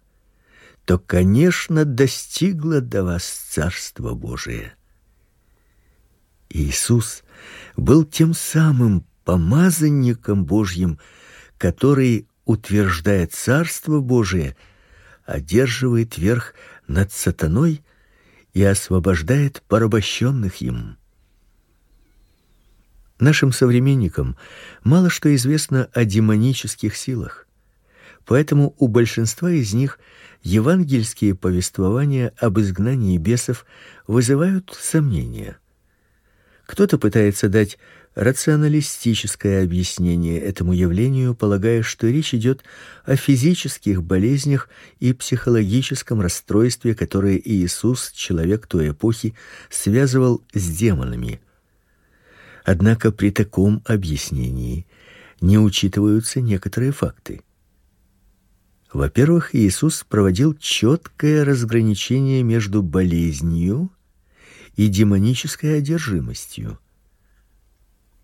то, 0.86 1.00
конечно, 1.00 1.86
достигло 1.86 2.82
до 2.82 3.04
вас 3.04 3.24
Царство 3.24 4.14
Божие. 4.14 4.76
Иисус 6.50 7.24
был 7.78 8.04
тем 8.04 8.34
самым 8.34 9.06
помазанником 9.24 10.46
Божьим, 10.46 11.00
который, 11.58 12.28
утверждая 12.46 13.28
Царство 13.28 14.02
Божие, 14.02 14.56
одерживает 15.26 16.18
верх 16.18 16.54
над 16.88 17.14
сатаной 17.14 17.82
и 18.54 18.64
освобождает 18.64 19.64
порабощенных 19.68 20.62
им. 20.62 20.98
Нашим 23.20 23.52
современникам 23.52 24.36
мало 24.84 25.10
что 25.10 25.34
известно 25.36 25.90
о 25.94 26.04
демонических 26.04 26.96
силах. 26.96 27.48
Поэтому 28.26 28.76
у 28.78 28.88
большинства 28.88 29.52
из 29.52 29.74
них 29.74 30.00
евангельские 30.42 31.36
повествования 31.36 32.34
об 32.38 32.60
изгнании 32.60 33.18
бесов 33.18 33.66
вызывают 34.08 34.76
сомнения. 34.80 35.58
Кто-то 36.66 36.98
пытается 36.98 37.50
дать 37.50 37.78
рационалистическое 38.16 39.64
объяснение 39.64 40.40
этому 40.40 40.74
явлению, 40.74 41.36
полагая, 41.36 41.82
что 41.82 42.08
речь 42.08 42.34
идет 42.34 42.64
о 43.06 43.16
физических 43.16 44.04
болезнях 44.04 44.70
и 45.00 45.14
психологическом 45.14 46.22
расстройстве, 46.22 46.96
которое 46.96 47.42
Иисус, 47.44 48.12
человек 48.12 48.68
той 48.68 48.92
эпохи, 48.92 49.34
связывал 49.70 50.44
с 50.54 50.68
демонами. 50.68 51.42
Однако 52.64 53.12
при 53.12 53.32
таком 53.32 53.82
объяснении 53.86 54.86
не 55.42 55.58
учитываются 55.58 56.40
некоторые 56.40 56.92
факты. 56.92 57.42
Во-первых, 58.94 59.56
Иисус 59.56 60.06
проводил 60.08 60.54
четкое 60.54 61.44
разграничение 61.44 62.44
между 62.44 62.84
болезнью 62.84 63.90
и 64.76 64.88
демонической 64.88 65.80
одержимостью. 65.80 66.78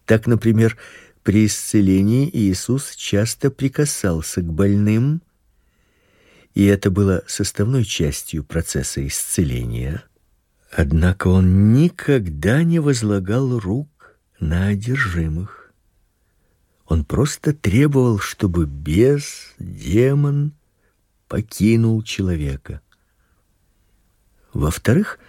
Так, 0.10 0.26
например, 0.26 0.76
при 1.22 1.46
исцелении 1.46 2.28
Иисус 2.34 2.96
часто 2.96 3.52
прикасался 3.52 4.42
к 4.42 4.52
больным, 4.52 5.22
и 6.56 6.66
это 6.66 6.90
было 6.90 7.22
составной 7.28 7.84
частью 7.84 8.44
процесса 8.44 9.06
исцеления. 9.06 10.04
Однако 10.72 11.28
он 11.28 11.74
никогда 11.74 12.64
не 12.64 12.80
возлагал 12.80 13.60
рук 13.60 14.18
на 14.40 14.70
одержимых. 14.70 15.72
Он 16.88 17.06
просто 17.06 17.54
требовал, 17.54 18.18
чтобы 18.18 18.66
бес, 18.66 19.54
демон 19.60 20.54
покинул 21.28 22.02
человека. 22.02 22.82
Во-вторых, 24.54 25.20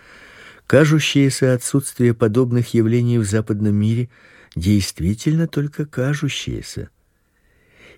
кажущееся 0.66 1.52
отсутствие 1.52 2.14
подобных 2.14 2.72
явлений 2.72 3.18
в 3.18 3.26
западном 3.26 3.74
мире 3.74 4.08
действительно 4.56 5.46
только 5.46 5.86
кажущееся. 5.86 6.90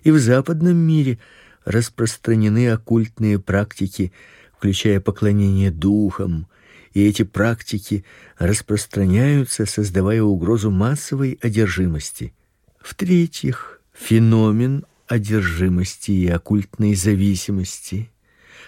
И 0.03 0.11
в 0.11 0.19
западном 0.19 0.75
мире 0.75 1.19
распространены 1.65 2.69
оккультные 2.69 3.39
практики, 3.39 4.11
включая 4.57 4.99
поклонение 4.99 5.71
духам, 5.71 6.47
и 6.93 7.05
эти 7.05 7.23
практики 7.23 8.05
распространяются, 8.37 9.65
создавая 9.65 10.21
угрозу 10.21 10.69
массовой 10.69 11.39
одержимости. 11.41 12.33
В-третьих, 12.79 13.81
феномен 13.93 14.85
одержимости 15.07 16.11
и 16.11 16.27
оккультной 16.27 16.95
зависимости 16.95 18.09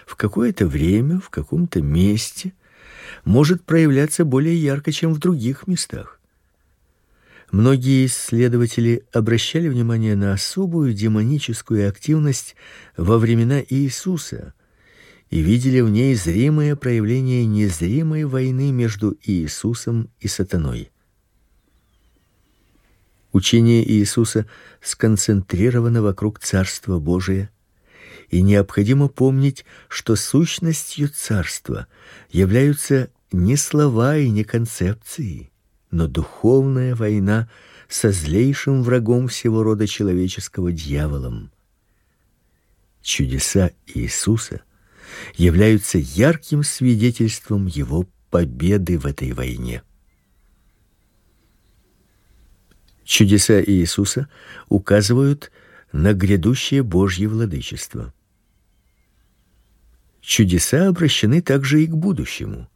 в 0.06 0.16
какое-то 0.16 0.66
время, 0.66 1.20
в 1.20 1.30
каком-то 1.30 1.82
месте 1.82 2.52
может 3.24 3.64
проявляться 3.64 4.24
более 4.24 4.56
ярко, 4.56 4.92
чем 4.92 5.12
в 5.12 5.18
других 5.18 5.66
местах. 5.66 6.15
Многие 7.52 8.06
исследователи 8.06 9.04
обращали 9.12 9.68
внимание 9.68 10.16
на 10.16 10.32
особую 10.32 10.92
демоническую 10.92 11.88
активность 11.88 12.56
во 12.96 13.18
времена 13.18 13.62
Иисуса 13.68 14.52
и 15.30 15.40
видели 15.40 15.80
в 15.80 15.88
ней 15.88 16.14
зримое 16.14 16.76
проявление 16.76 17.46
незримой 17.46 18.24
войны 18.24 18.72
между 18.72 19.16
Иисусом 19.22 20.10
и 20.18 20.28
сатаной. 20.28 20.90
Учение 23.32 23.88
Иисуса 23.88 24.46
сконцентрировано 24.80 26.02
вокруг 26.02 26.38
Царства 26.40 26.98
Божия, 26.98 27.50
и 28.30 28.42
необходимо 28.42 29.08
помнить, 29.08 29.64
что 29.88 30.16
сущностью 30.16 31.08
царства 31.08 31.86
являются 32.30 33.10
не 33.30 33.56
слова 33.56 34.16
и 34.16 34.30
не 34.30 34.42
концепции, 34.42 35.50
но 35.96 36.08
духовная 36.08 36.94
война 36.94 37.48
со 37.88 38.12
злейшим 38.12 38.82
врагом 38.82 39.28
всего 39.28 39.62
рода 39.62 39.86
человеческого 39.86 40.70
дьяволом. 40.70 41.50
Чудеса 43.00 43.70
Иисуса 43.86 44.60
являются 45.36 45.96
ярким 45.96 46.64
свидетельством 46.64 47.66
его 47.66 48.06
победы 48.28 48.98
в 48.98 49.06
этой 49.06 49.32
войне. 49.32 49.82
Чудеса 53.04 53.62
Иисуса 53.62 54.28
указывают 54.68 55.50
на 55.92 56.12
грядущее 56.12 56.82
Божье 56.82 57.26
владычество. 57.26 58.12
Чудеса 60.20 60.88
обращены 60.88 61.40
также 61.40 61.84
и 61.84 61.86
к 61.86 61.94
будущему. 61.94 62.68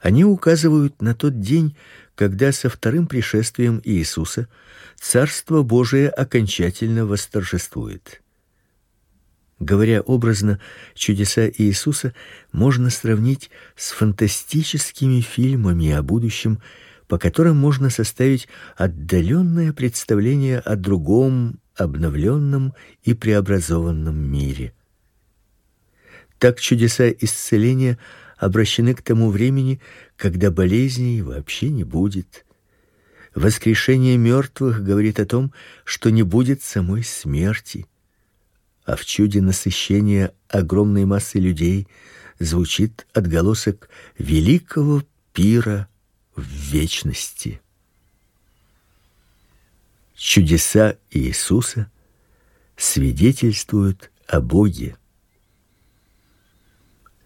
Они 0.00 0.24
указывают 0.24 1.02
на 1.02 1.14
тот 1.14 1.40
день, 1.40 1.76
когда 2.14 2.52
со 2.52 2.68
вторым 2.68 3.06
пришествием 3.06 3.80
Иисуса 3.84 4.48
Царство 4.96 5.62
Божие 5.62 6.08
окончательно 6.08 7.06
восторжествует. 7.06 8.20
Говоря 9.60 10.02
образно, 10.02 10.60
чудеса 10.94 11.48
Иисуса 11.48 12.14
можно 12.52 12.90
сравнить 12.90 13.50
с 13.76 13.90
фантастическими 13.90 15.20
фильмами 15.20 15.90
о 15.90 16.02
будущем, 16.02 16.60
по 17.08 17.18
которым 17.18 17.56
можно 17.56 17.90
составить 17.90 18.48
отдаленное 18.76 19.72
представление 19.72 20.58
о 20.58 20.76
другом, 20.76 21.58
обновленном 21.76 22.74
и 23.02 23.14
преобразованном 23.14 24.16
мире. 24.16 24.74
Так 26.38 26.60
чудеса 26.60 27.10
исцеления 27.10 27.98
обращены 28.38 28.94
к 28.94 29.02
тому 29.02 29.30
времени, 29.30 29.80
когда 30.16 30.50
болезней 30.50 31.22
вообще 31.22 31.68
не 31.70 31.84
будет. 31.84 32.44
Воскрешение 33.34 34.16
мертвых 34.16 34.82
говорит 34.82 35.20
о 35.20 35.26
том, 35.26 35.52
что 35.84 36.10
не 36.10 36.22
будет 36.22 36.62
самой 36.62 37.04
смерти. 37.04 37.86
А 38.84 38.96
в 38.96 39.04
чуде 39.04 39.42
насыщения 39.42 40.32
огромной 40.48 41.04
массы 41.04 41.38
людей 41.38 41.88
звучит 42.38 43.06
отголосок 43.12 43.90
великого 44.16 45.02
пира 45.32 45.88
в 46.34 46.42
вечности. 46.42 47.60
Чудеса 50.14 50.96
Иисуса 51.10 51.90
свидетельствуют 52.76 54.10
о 54.26 54.40
Боге. 54.40 54.96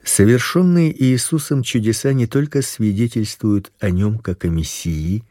Совершенные 0.05 0.93
Иисусом 1.05 1.63
чудеса 1.63 2.13
не 2.13 2.27
только 2.27 2.61
свидетельствуют 2.63 3.73
о 3.79 3.91
нем 3.91 4.19
как 4.19 4.45
о 4.45 4.49
мессии, 4.49 5.25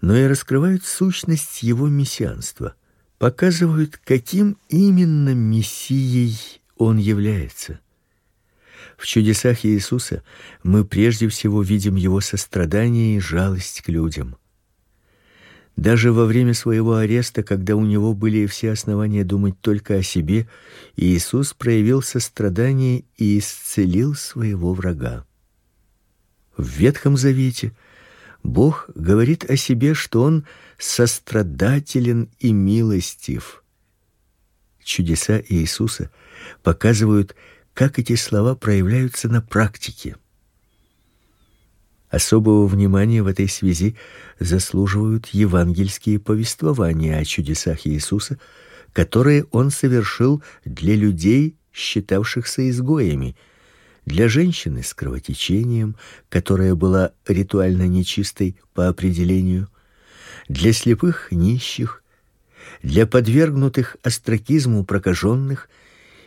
но 0.00 0.16
и 0.16 0.26
раскрывают 0.26 0.84
сущность 0.84 1.62
его 1.62 1.88
мессианства, 1.88 2.74
показывают, 3.18 3.98
каким 4.04 4.58
именно 4.68 5.32
мессией 5.34 6.60
он 6.76 6.98
является. 6.98 7.80
В 8.98 9.06
чудесах 9.06 9.64
Иисуса 9.64 10.22
мы 10.62 10.84
прежде 10.84 11.28
всего 11.28 11.62
видим 11.62 11.94
его 11.94 12.20
сострадание 12.20 13.16
и 13.16 13.20
жалость 13.20 13.82
к 13.82 13.88
людям. 13.88 14.36
Даже 15.76 16.12
во 16.12 16.24
время 16.24 16.54
своего 16.54 16.96
ареста, 16.96 17.42
когда 17.42 17.74
у 17.74 17.84
него 17.84 18.14
были 18.14 18.46
все 18.46 18.70
основания 18.70 19.24
думать 19.24 19.60
только 19.60 19.96
о 19.96 20.02
себе, 20.02 20.48
Иисус 20.96 21.52
проявил 21.52 22.00
сострадание 22.00 23.04
и 23.16 23.38
исцелил 23.38 24.14
своего 24.14 24.72
врага. 24.72 25.26
В 26.56 26.68
Ветхом 26.68 27.16
Завете 27.16 27.72
Бог 28.44 28.88
говорит 28.94 29.50
о 29.50 29.56
себе, 29.56 29.94
что 29.94 30.22
он 30.22 30.46
сострадателен 30.78 32.30
и 32.38 32.52
милостив. 32.52 33.64
Чудеса 34.82 35.42
Иисуса 35.48 36.10
показывают, 36.62 37.34
как 37.72 37.98
эти 37.98 38.14
слова 38.14 38.54
проявляются 38.54 39.28
на 39.28 39.40
практике. 39.40 40.16
Особого 42.14 42.68
внимания 42.68 43.24
в 43.24 43.26
этой 43.26 43.48
связи 43.48 43.96
заслуживают 44.38 45.26
евангельские 45.32 46.20
повествования 46.20 47.18
о 47.18 47.24
чудесах 47.24 47.88
Иисуса, 47.88 48.38
которые 48.92 49.46
он 49.50 49.70
совершил 49.72 50.40
для 50.64 50.94
людей, 50.94 51.56
считавшихся 51.72 52.70
изгоями, 52.70 53.34
для 54.06 54.28
женщины 54.28 54.84
с 54.84 54.94
кровотечением, 54.94 55.96
которая 56.28 56.76
была 56.76 57.10
ритуально 57.26 57.88
нечистой 57.88 58.60
по 58.74 58.86
определению, 58.86 59.66
для 60.48 60.72
слепых 60.72 61.32
нищих, 61.32 62.04
для 62.80 63.08
подвергнутых 63.08 63.96
остракизму 64.04 64.84
прокаженных 64.84 65.68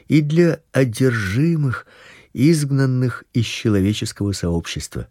и 0.10 0.20
для 0.20 0.60
одержимых, 0.74 1.88
изгнанных 2.34 3.24
из 3.32 3.46
человеческого 3.46 4.34
сообщества. 4.34 5.08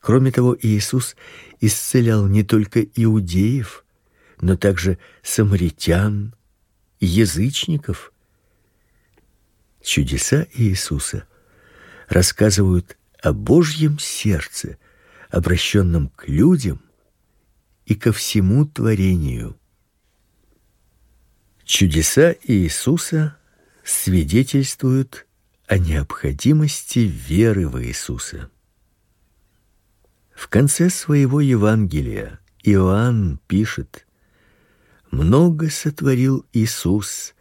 Кроме 0.00 0.32
того, 0.32 0.56
Иисус 0.60 1.14
исцелял 1.60 2.26
не 2.26 2.42
только 2.42 2.82
иудеев, 2.82 3.84
но 4.40 4.56
также 4.56 4.98
самаритян, 5.22 6.34
язычников. 7.00 8.12
Чудеса 9.82 10.46
Иисуса 10.54 11.26
рассказывают 12.08 12.96
о 13.22 13.32
Божьем 13.32 13.98
сердце, 13.98 14.78
обращенном 15.28 16.08
к 16.08 16.28
людям 16.28 16.82
и 17.84 17.94
ко 17.94 18.12
всему 18.12 18.64
творению. 18.66 19.58
Чудеса 21.64 22.34
Иисуса 22.44 23.36
свидетельствуют 23.84 25.26
о 25.66 25.78
необходимости 25.78 27.00
веры 27.00 27.68
в 27.68 27.82
Иисуса. 27.82 28.50
В 30.40 30.48
конце 30.48 30.88
своего 30.88 31.42
Евангелия 31.42 32.40
Иоанн 32.62 33.38
пишет: 33.46 34.06
Много 35.10 35.68
сотворил 35.68 36.46
Иисус 36.54 37.34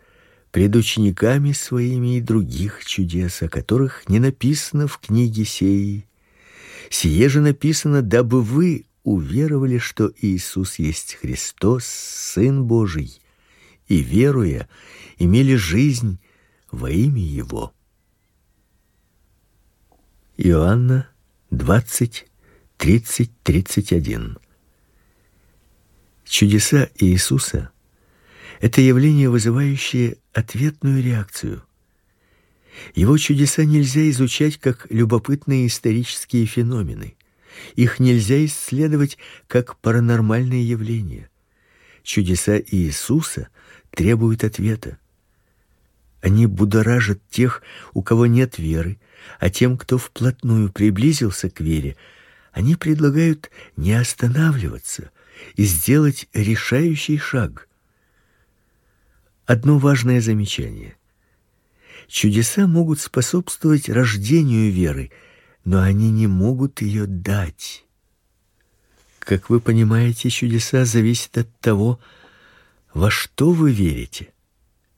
пред 0.51 0.75
учениками 0.75 1.53
своими 1.53 2.17
и 2.17 2.21
других 2.21 2.83
чудес, 2.83 3.41
о 3.41 3.47
которых 3.47 4.09
не 4.09 4.19
написано 4.19 4.89
в 4.89 4.97
книге 4.97 5.45
сей. 5.45 6.07
Сие 6.89 7.29
же 7.29 7.39
написано, 7.39 8.01
дабы 8.01 8.41
вы 8.41 8.85
уверовали, 9.03 9.77
что 9.77 10.11
Иисус 10.19 10.77
есть 10.77 11.13
Христос, 11.21 11.85
Сын 11.85 12.65
Божий, 12.65 13.21
и 13.87 14.01
веруя, 14.01 14.67
имели 15.17 15.55
жизнь 15.55 16.19
во 16.69 16.91
имя 16.91 17.23
его. 17.23 17.73
Иоанна 20.35 21.07
20 21.49 22.28
30 22.79 23.29
31 23.43 24.37
Чудеса 26.23 26.89
Иисуса 26.95 27.71
это 28.61 28.79
явление, 28.79 29.29
вызывающее 29.29 30.15
ответную 30.31 31.03
реакцию. 31.03 31.61
Его 32.95 33.17
чудеса 33.17 33.65
нельзя 33.65 34.09
изучать 34.11 34.57
как 34.59 34.87
любопытные 34.89 35.67
исторические 35.67 36.45
феномены. 36.45 37.17
Их 37.75 37.99
нельзя 37.99 38.45
исследовать 38.45 39.17
как 39.47 39.75
паранормальные 39.79 40.65
явления. 40.65 41.29
Чудеса 42.03 42.59
Иисуса 42.59 43.49
требуют 43.91 44.45
ответа. 44.45 44.97
Они 46.21 46.47
будоражат 46.47 47.19
тех, 47.29 47.61
у 47.93 48.03
кого 48.03 48.25
нет 48.25 48.57
веры, 48.57 48.97
а 49.37 49.49
тем, 49.49 49.77
кто 49.77 49.97
вплотную 49.97 50.71
приблизился 50.71 51.49
к 51.49 51.59
вере, 51.59 51.97
они 52.51 52.75
предлагают 52.75 53.49
не 53.75 53.93
останавливаться, 53.93 55.11
и 55.55 55.63
сделать 55.63 56.27
решающий 56.33 57.17
шаг. 57.17 57.67
Одно 59.45 59.79
важное 59.79 60.21
замечание. 60.21 60.95
Чудеса 62.07 62.67
могут 62.67 62.99
способствовать 62.99 63.89
рождению 63.89 64.71
веры, 64.71 65.11
но 65.63 65.81
они 65.81 66.11
не 66.11 66.27
могут 66.27 66.81
ее 66.81 67.05
дать. 67.05 67.85
Как 69.19 69.49
вы 69.49 69.59
понимаете, 69.59 70.29
чудеса 70.29 70.85
зависят 70.85 71.37
от 71.37 71.59
того, 71.59 71.99
во 72.93 73.11
что 73.11 73.51
вы 73.51 73.71
верите. 73.71 74.33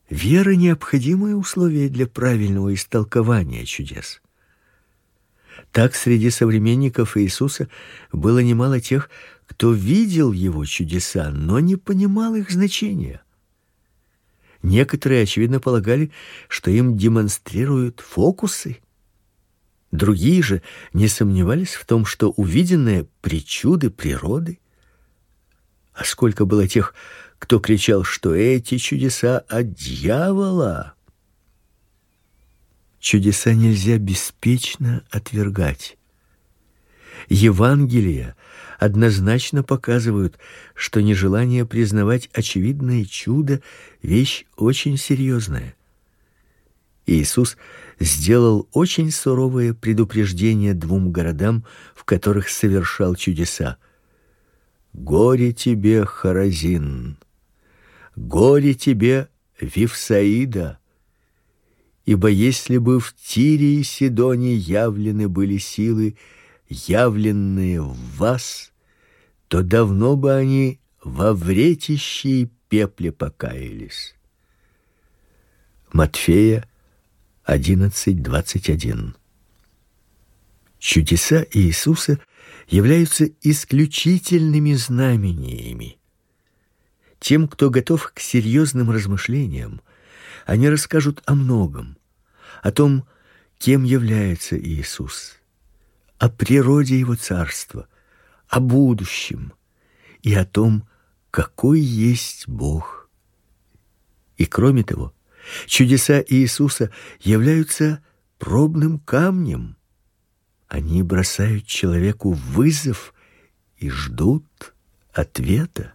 Вера 0.09 0.55
необходимое 0.55 1.35
условие 1.35 1.89
для 1.89 2.07
правильного 2.07 2.73
истолкования 2.73 3.65
чудес. 3.65 4.21
Так 5.71 5.95
среди 5.95 6.29
современников 6.29 7.17
Иисуса 7.17 7.69
было 8.11 8.39
немало 8.39 8.79
тех, 8.79 9.09
кто 9.47 9.73
видел 9.73 10.31
его 10.31 10.65
чудеса, 10.65 11.29
но 11.31 11.59
не 11.59 11.75
понимал 11.75 12.35
их 12.35 12.51
значения. 12.51 13.21
Некоторые 14.63 15.23
очевидно 15.23 15.59
полагали, 15.59 16.11
что 16.47 16.71
им 16.71 16.97
демонстрируют 16.97 17.99
фокусы. 17.99 18.79
Другие 19.91 20.41
же 20.41 20.61
не 20.93 21.07
сомневались 21.07 21.73
в 21.73 21.85
том, 21.85 22.05
что 22.05 22.31
увиденное 22.31 23.07
причуды 23.21 23.89
природы. 23.89 24.59
А 25.93 26.05
сколько 26.05 26.45
было 26.45 26.67
тех, 26.67 26.93
кто 27.39 27.59
кричал, 27.59 28.03
что 28.03 28.33
эти 28.33 28.77
чудеса 28.77 29.39
от 29.39 29.73
дьявола. 29.73 30.93
Чудеса 33.01 33.55
нельзя 33.55 33.97
беспечно 33.97 35.03
отвергать. 35.09 35.97
Евангелия 37.29 38.35
однозначно 38.77 39.63
показывают, 39.63 40.37
что 40.75 41.01
нежелание 41.01 41.65
признавать 41.65 42.29
очевидное 42.31 43.03
чудо 43.05 43.61
вещь 44.03 44.45
очень 44.55 44.97
серьезная. 44.97 45.75
Иисус 47.07 47.57
сделал 47.99 48.69
очень 48.71 49.09
суровое 49.09 49.73
предупреждение 49.73 50.75
двум 50.75 51.11
городам, 51.11 51.65
в 51.95 52.03
которых 52.03 52.49
совершал 52.49 53.15
чудеса. 53.15 53.77
Горе 54.93 55.53
тебе, 55.53 56.05
Харазин! 56.05 57.17
Горе 58.15 58.75
тебе, 58.75 59.27
Вифсаида! 59.59 60.80
Ибо 62.05 62.29
если 62.29 62.77
бы 62.77 62.99
в 62.99 63.15
Тире 63.15 63.79
и 63.79 63.83
Сидоне 63.83 64.55
явлены 64.55 65.29
были 65.29 65.57
силы, 65.57 66.17
явленные 66.67 67.81
в 67.81 67.95
вас, 68.17 68.71
то 69.47 69.61
давно 69.61 70.15
бы 70.15 70.33
они 70.33 70.79
во 71.03 71.33
вретище 71.33 72.29
и 72.29 72.49
пепле 72.69 73.11
покаялись. 73.11 74.15
Матфея 75.91 76.67
11:21. 77.45 79.15
Чудеса 80.79 81.45
Иисуса 81.51 82.19
являются 82.67 83.29
исключительными 83.41 84.73
знамениями. 84.73 85.99
Тем, 87.19 87.47
кто 87.47 87.69
готов 87.69 88.11
к 88.15 88.19
серьезным 88.19 88.89
размышлениям, 88.89 89.81
они 90.45 90.69
расскажут 90.69 91.21
о 91.25 91.35
многом, 91.35 91.97
о 92.61 92.71
том, 92.71 93.05
кем 93.57 93.83
является 93.83 94.57
Иисус 94.59 95.41
о 96.21 96.29
природе 96.29 96.99
его 96.99 97.15
царства, 97.15 97.87
о 98.47 98.59
будущем 98.59 99.53
и 100.21 100.35
о 100.35 100.45
том, 100.45 100.87
какой 101.31 101.79
есть 101.79 102.47
Бог. 102.47 103.09
И 104.37 104.45
кроме 104.45 104.83
того, 104.83 105.15
чудеса 105.65 106.23
Иисуса 106.27 106.91
являются 107.21 108.03
пробным 108.37 108.99
камнем. 108.99 109.77
Они 110.67 111.01
бросают 111.01 111.65
человеку 111.65 112.33
вызов 112.33 113.15
и 113.77 113.89
ждут 113.89 114.75
ответа. 115.13 115.93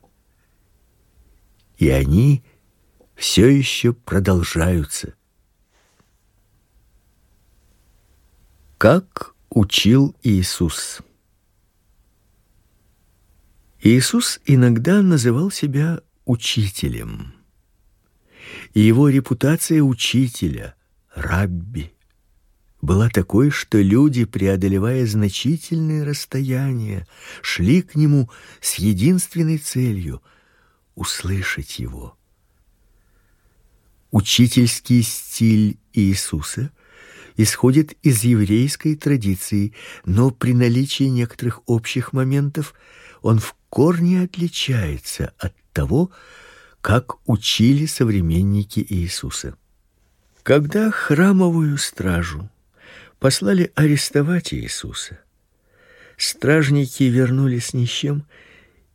И 1.78 1.88
они 1.88 2.44
все 3.17 3.49
еще 3.49 3.93
продолжаются. 3.93 5.14
Как 8.79 9.35
учил 9.49 10.14
Иисус. 10.23 11.01
Иисус 13.81 14.41
иногда 14.45 15.01
называл 15.01 15.51
себя 15.51 16.01
учителем. 16.27 17.35
И 18.75 18.81
его 18.81 19.09
репутация 19.09 19.81
учителя, 19.81 20.75
рабби, 21.14 21.93
была 22.83 23.09
такой, 23.09 23.51
что 23.51 23.79
люди, 23.79 24.25
преодолевая 24.25 25.07
значительные 25.07 26.05
расстояния, 26.05 27.07
шли 27.43 27.83
к 27.83 27.95
нему 27.95 28.31
с 28.61 28.75
единственной 28.75 29.59
целью 29.59 30.23
услышать 30.95 31.79
его. 31.79 32.17
Учительский 34.11 35.02
стиль 35.02 35.78
Иисуса 35.92 36.70
исходит 37.36 37.94
из 38.02 38.22
еврейской 38.24 38.94
традиции, 38.94 39.74
но 40.04 40.30
при 40.30 40.54
наличии 40.54 41.04
некоторых 41.04 41.62
общих 41.66 42.12
моментов 42.12 42.74
он 43.22 43.38
в 43.38 43.54
корне 43.68 44.22
отличается 44.22 45.32
от 45.38 45.54
того, 45.72 46.11
как 46.80 47.16
учили 47.28 47.86
современники 47.86 48.84
Иисуса. 48.88 49.57
Когда 50.42 50.90
храмовую 50.92 51.76
стражу 51.76 52.48
послали 53.18 53.72
арестовать 53.74 54.54
Иисуса, 54.54 55.18
стражники 56.16 57.02
вернулись 57.02 57.74
ни 57.74 57.84
с 57.84 57.90
чем 57.90 58.24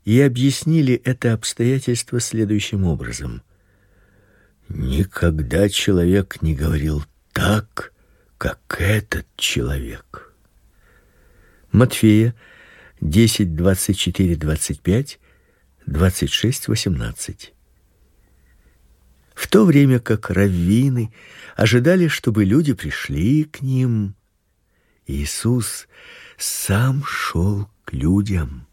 и 0.06 0.22
объяснили 0.22 0.96
это 1.04 1.34
обстоятельство 1.34 2.22
следующим 2.22 2.86
образом: 2.86 3.44
никогда 4.74 5.70
человек 5.70 6.42
не 6.42 6.56
говорил 6.56 7.04
так, 7.34 7.94
как 8.38 8.78
этот 8.80 9.26
человек. 9.36 10.34
Матфея 11.72 12.36
10, 13.02 13.56
24, 13.56 14.36
25, 14.36 15.20
26, 15.86 16.68
18. 16.68 17.54
В 19.34 19.48
то 19.48 19.66
время 19.66 20.00
как 20.00 20.30
раввины 20.30 21.14
ожидали, 21.56 22.08
чтобы 22.08 22.46
люди 22.46 22.74
пришли 22.74 23.44
к 23.46 23.62
ним, 23.62 24.16
Иисус 25.08 25.88
сам 26.38 27.04
шел 27.06 27.70
к 27.86 27.94
людям. 27.94 28.68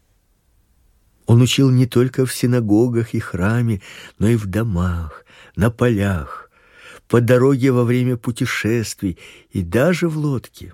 Он 1.29 1.43
учил 1.43 1.69
не 1.69 1.85
только 1.85 2.25
в 2.25 2.33
синагогах 2.33 3.13
и 3.13 3.19
храме, 3.19 3.83
но 4.17 4.29
и 4.29 4.35
в 4.35 4.47
домах, 4.47 5.25
на 5.55 5.69
полях, 5.69 6.49
по 7.07 7.21
дороге 7.21 7.71
во 7.71 7.83
время 7.83 8.17
путешествий 8.17 9.19
и 9.51 9.61
даже 9.61 10.09
в 10.09 10.17
лодке. 10.17 10.73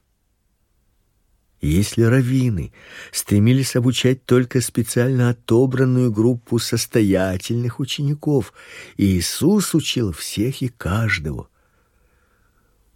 Если 1.59 2.03
раввины 2.03 2.71
стремились 3.11 3.75
обучать 3.75 4.25
только 4.25 4.61
специально 4.61 5.31
отобранную 5.31 6.09
группу 6.09 6.57
состоятельных 6.57 7.81
учеников, 7.81 8.53
Иисус 8.95 9.75
учил 9.75 10.13
всех 10.13 10.61
и 10.61 10.69
каждого. 10.69 11.49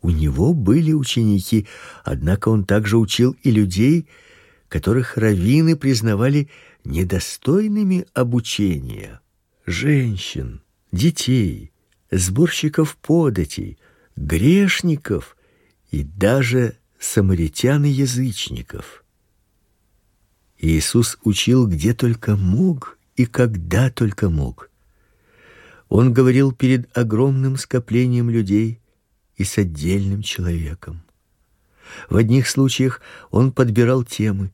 У 0.01 0.11
него 0.11 0.53
были 0.53 0.93
ученики, 0.93 1.67
однако 2.05 2.47
он 2.47 2.63
также 2.63 2.97
учил 2.97 3.35
и 3.43 3.51
людей, 3.51 4.07
которых 4.69 5.17
раввины 5.17 5.75
признавали 5.75 6.47
недостойными 6.83 8.05
обучения: 8.13 9.21
женщин, 9.65 10.61
детей, 10.91 11.71
сборщиков 12.11 12.97
податей, 12.97 13.77
грешников 14.15 15.37
и 15.91 16.03
даже 16.03 16.77
самаритян 16.99 17.85
и 17.85 17.89
язычников. 17.89 19.03
Иисус 20.57 21.17
учил 21.23 21.67
где 21.67 21.93
только 21.93 22.35
мог 22.35 22.97
и 23.15 23.25
когда 23.25 23.89
только 23.89 24.29
мог. 24.29 24.69
Он 25.87 26.13
говорил 26.13 26.51
перед 26.51 26.95
огромным 26.97 27.57
скоплением 27.57 28.29
людей 28.29 28.79
и 29.37 29.43
с 29.43 29.57
отдельным 29.57 30.21
человеком. 30.21 31.01
В 32.09 32.17
одних 32.17 32.47
случаях 32.47 33.01
он 33.31 33.51
подбирал 33.51 34.03
темы, 34.03 34.51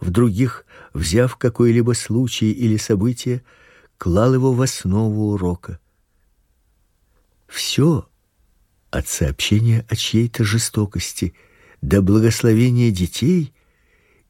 в 0.00 0.10
других, 0.10 0.64
взяв 0.94 1.36
какой-либо 1.36 1.92
случай 1.92 2.52
или 2.52 2.76
событие, 2.76 3.42
клал 3.96 4.34
его 4.34 4.52
в 4.52 4.62
основу 4.62 5.32
урока. 5.32 5.80
Все 7.46 8.08
от 8.90 9.08
сообщения 9.08 9.84
о 9.88 9.96
чьей-то 9.96 10.44
жестокости– 10.44 11.34
до 11.82 12.02
благословения 12.02 12.90
детей 12.90 13.52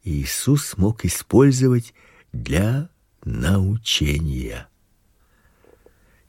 Иисус 0.04 0.76
мог 0.76 1.04
использовать 1.04 1.94
для 2.32 2.90
научения. 3.24 4.68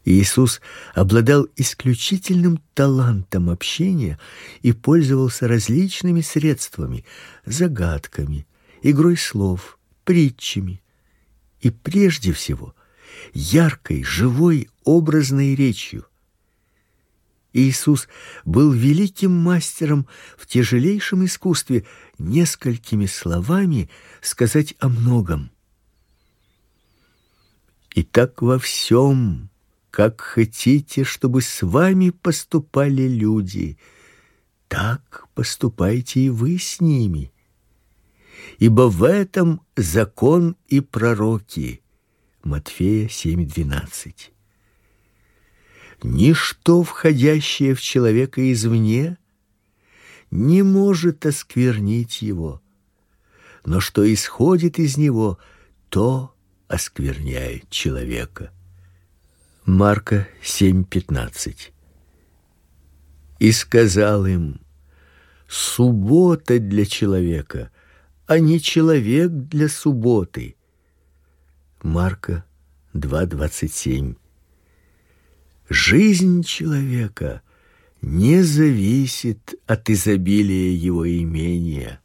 Иисус 0.05 0.59
обладал 0.95 1.47
исключительным 1.55 2.61
талантом 2.73 3.49
общения 3.49 4.17
и 4.61 4.71
пользовался 4.71 5.47
различными 5.47 6.21
средствами, 6.21 7.05
загадками, 7.45 8.47
игрой 8.82 9.17
слов, 9.17 9.77
притчами 10.03 10.82
и 11.61 11.69
прежде 11.69 12.34
всего 12.34 12.75
яркой, 13.34 14.03
живой, 14.03 14.69
образной 14.84 15.55
речью. 15.55 16.05
Иисус 17.51 18.07
был 18.45 18.71
великим 18.71 19.32
мастером 19.32 20.07
в 20.38 20.45
тяжелейшем 20.45 21.25
искусстве 21.25 21.86
несколькими 22.19 23.07
словами 23.07 23.89
сказать 24.21 24.75
о 24.80 24.88
многом. 24.88 25.51
И 27.95 28.03
так 28.03 28.41
во 28.41 28.59
всем, 28.59 29.49
как 29.89 30.21
хотите, 30.21 31.03
чтобы 31.03 31.41
с 31.41 31.63
вами 31.63 32.11
поступали 32.11 33.07
люди, 33.07 33.80
так 34.67 35.25
поступайте 35.34 36.21
и 36.21 36.30
вы 36.30 36.59
с 36.59 36.80
ними. 36.80 37.32
Ибо 38.57 38.89
в 38.89 39.03
этом 39.03 39.61
закон 39.75 40.55
и 40.67 40.79
пророки. 40.79 41.81
Матфея 42.43 43.07
7:12 43.07 44.31
ничто, 46.03 46.83
входящее 46.83 47.75
в 47.75 47.81
человека 47.81 48.51
извне, 48.51 49.17
не 50.31 50.63
может 50.63 51.25
осквернить 51.25 52.21
его, 52.21 52.61
но 53.65 53.79
что 53.79 54.11
исходит 54.11 54.79
из 54.79 54.97
него, 54.97 55.39
то 55.89 56.33
оскверняет 56.67 57.69
человека. 57.69 58.51
Марка 59.65 60.27
7:15. 60.43 61.71
И 63.39 63.51
сказал 63.51 64.25
им: 64.25 64.61
Суббота 65.47 66.59
для 66.59 66.85
человека, 66.85 67.71
а 68.30 68.38
не 68.38 68.61
человек 68.61 69.32
для 69.32 69.67
субботы. 69.67 70.55
Марка 71.82 72.45
2:27. 72.93 74.17
Жизнь 75.67 76.43
человека 76.43 77.41
не 78.03 78.43
зависит 78.43 79.55
от 79.65 79.89
изобилия 79.89 80.71
его 80.71 81.09
имения. 81.09 82.01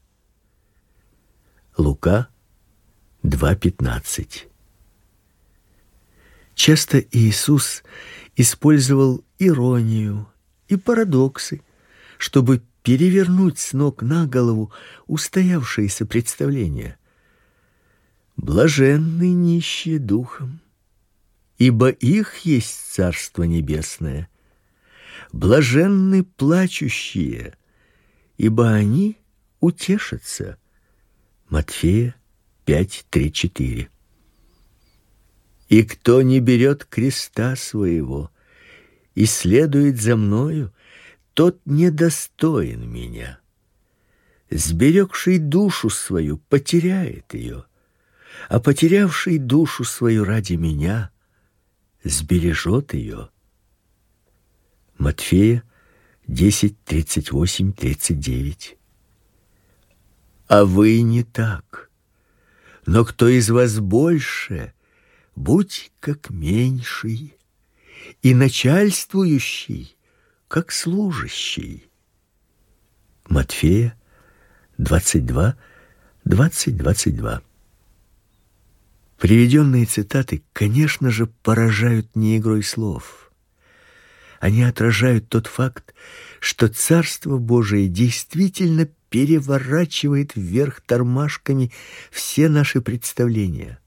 Лука 1.77 2.29
2:15. 3.23 4.49
Часто 6.55 7.05
Иисус 7.11 7.83
использовал 8.35 9.23
иронию 9.39 10.27
и 10.69 10.77
парадоксы, 10.77 11.61
чтобы 12.17 12.63
перевернуть 12.85 13.59
с 13.59 13.73
ног 13.73 14.03
на 14.03 14.27
голову 14.27 14.71
устоявшиеся 15.07 16.05
представления. 16.05 16.99
Блаженны 18.37 19.33
нищие 19.33 19.99
духом, 19.99 20.61
ибо 21.57 21.89
их 21.89 22.41
есть 22.41 22.93
Царство 22.93 23.45
Небесное. 23.45 24.29
Блаженны 25.33 26.25
плачущие, 26.25 27.57
ибо 28.37 28.71
они 28.71 29.17
утешатся. 29.61 30.59
Матфея 31.49 32.15
5:3-4. 32.67 33.89
И 35.71 35.83
кто 35.85 36.21
не 36.21 36.41
берет 36.41 36.85
креста 36.85 37.57
своего 37.57 38.31
и 39.15 39.25
следует 39.25 39.99
за 40.01 40.17
мною, 40.17 40.75
тот 41.35 41.61
недостоин 41.67 42.91
меня. 42.91 43.39
Сберегший 44.51 45.39
душу 45.39 45.89
свою 45.91 46.39
потеряет 46.39 47.35
ее, 47.35 47.67
а 48.49 48.59
потерявший 48.61 49.37
душу 49.39 49.85
свою 49.85 50.25
ради 50.25 50.55
меня 50.55 51.11
сбережет 52.05 52.95
ее. 52.95 53.29
Матфея 54.97 55.65
10:38-39. 56.29 58.79
А 60.47 60.65
вы 60.65 61.03
не 61.03 61.25
так. 61.25 61.91
Но 62.87 63.05
кто 63.05 63.29
из 63.29 63.51
вас 63.51 63.81
больше, 63.81 64.73
будь 65.35 65.91
как 65.99 66.31
меньший, 66.31 67.37
и 68.23 68.35
начальствующий, 68.35 69.94
как 70.55 70.71
служащий. 70.71 71.91
Матфея 73.29 73.99
22 74.79 75.57
20 76.25 76.77
22. 76.77 77.43
Приведенные 79.19 79.85
цитаты, 79.85 80.45
конечно 80.53 81.11
же, 81.11 81.27
поражают 81.27 82.15
не 82.15 82.39
игрой 82.39 82.63
слов. 82.63 83.33
Они 84.39 84.63
отражают 84.63 85.29
тот 85.29 85.49
факт, 85.49 85.93
что 86.39 86.69
Царство 86.69 87.39
Божие 87.39 87.89
действительно 87.89 88.89
переворачивает 89.11 90.37
вверх 90.37 90.83
тормашками 90.83 91.73
все 92.13 92.49
наши 92.49 92.81
представления. 92.81 93.81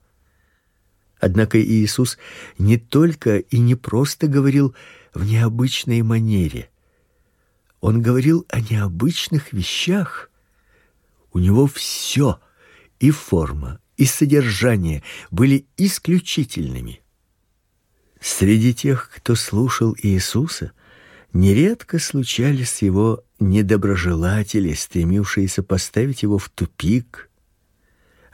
Однако 1.20 1.62
Иисус 1.62 2.18
не 2.58 2.78
только 2.78 3.38
и 3.38 3.58
не 3.60 3.76
просто 3.76 4.28
говорил 4.28 4.76
в 5.14 5.26
необычной 5.26 6.02
манере. 6.02 6.70
Он 7.82 8.02
говорил 8.02 8.46
о 8.50 8.62
необычных 8.62 9.54
вещах. 9.54 10.30
У 11.32 11.40
него 11.40 11.68
все 11.68 12.40
и 13.00 13.12
форма, 13.12 13.80
и 13.96 14.06
содержание 14.06 15.04
были 15.32 15.66
исключительными. 15.78 17.02
Среди 18.20 18.74
тех, 18.74 19.12
кто 19.16 19.36
слушал 19.36 19.96
Иисуса, 20.02 20.72
нередко 21.34 22.00
случались 22.00 22.82
его 22.82 23.24
недоброжелатели, 23.40 24.74
стремившиеся 24.74 25.62
поставить 25.62 26.24
его 26.24 26.38
в 26.40 26.50
тупик. 26.50 27.27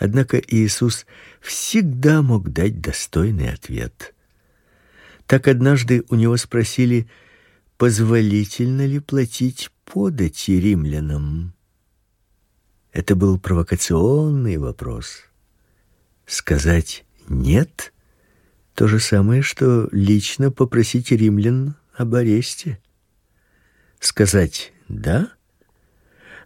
Однако 0.04 0.38
Иисус 0.38 1.06
всегда 1.40 2.22
мог 2.22 2.50
дать 2.52 2.82
достойный 2.82 3.54
ответ. 3.54 4.14
Так 5.28 5.48
однажды 5.48 6.04
у 6.10 6.16
него 6.16 6.36
спросили, 6.36 7.08
позволительно 7.78 8.86
ли 8.86 9.00
платить 9.00 9.72
подати 9.86 10.60
римлянам. 10.60 11.54
Это 12.92 13.16
был 13.16 13.40
провокационный 13.40 14.58
вопрос. 14.58 15.24
Сказать 16.26 17.06
«нет»— 17.30 17.94
то 18.76 18.90
же 18.90 19.00
самое, 19.00 19.42
что 19.42 19.88
лично 19.94 20.52
попросить 20.52 21.12
римлян 21.12 21.76
об 21.96 22.14
аресте. 22.16 22.78
Сказать 24.02 24.74
«да» 24.90 25.32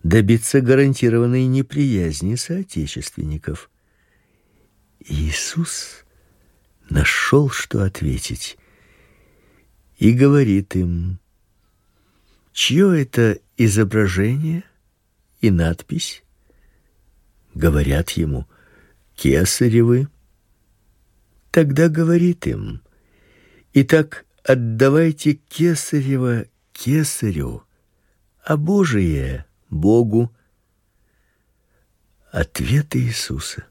добиться 0.08 0.62
гарантированной 0.62 1.48
неприязни 1.48 2.36
соотечественников. 2.36 3.70
Иисус 5.00 6.06
нашел, 6.90 7.50
что 7.50 7.84
ответить, 7.84 8.58
и 9.98 10.14
говорит 10.14 10.78
им: 10.78 11.20
"Чье 12.54 13.02
это 13.02 13.40
изображение 13.58 14.64
и 15.42 15.52
надпись?" 15.52 16.24
Говорят 17.54 18.12
ему: 18.12 18.48
"Кесаревы". 19.14 20.08
Тогда 21.52 21.90
говорит 21.90 22.48
им: 22.48 22.82
"Итак, 23.74 24.26
отдавайте 24.46 25.34
кесарево 25.34 26.46
кесарю, 26.72 27.64
а 28.42 28.56
Божие 28.56 29.47
Богу". 29.70 30.32
Ответ 32.32 32.96
Иисуса 32.96 33.66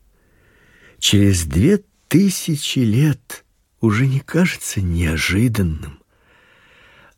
через 0.99 1.45
две 1.45 1.85
тысячи 2.09 2.81
лет 2.81 3.45
уже 3.81 4.07
не 4.07 4.21
кажется 4.21 4.81
неожиданным. 4.81 6.01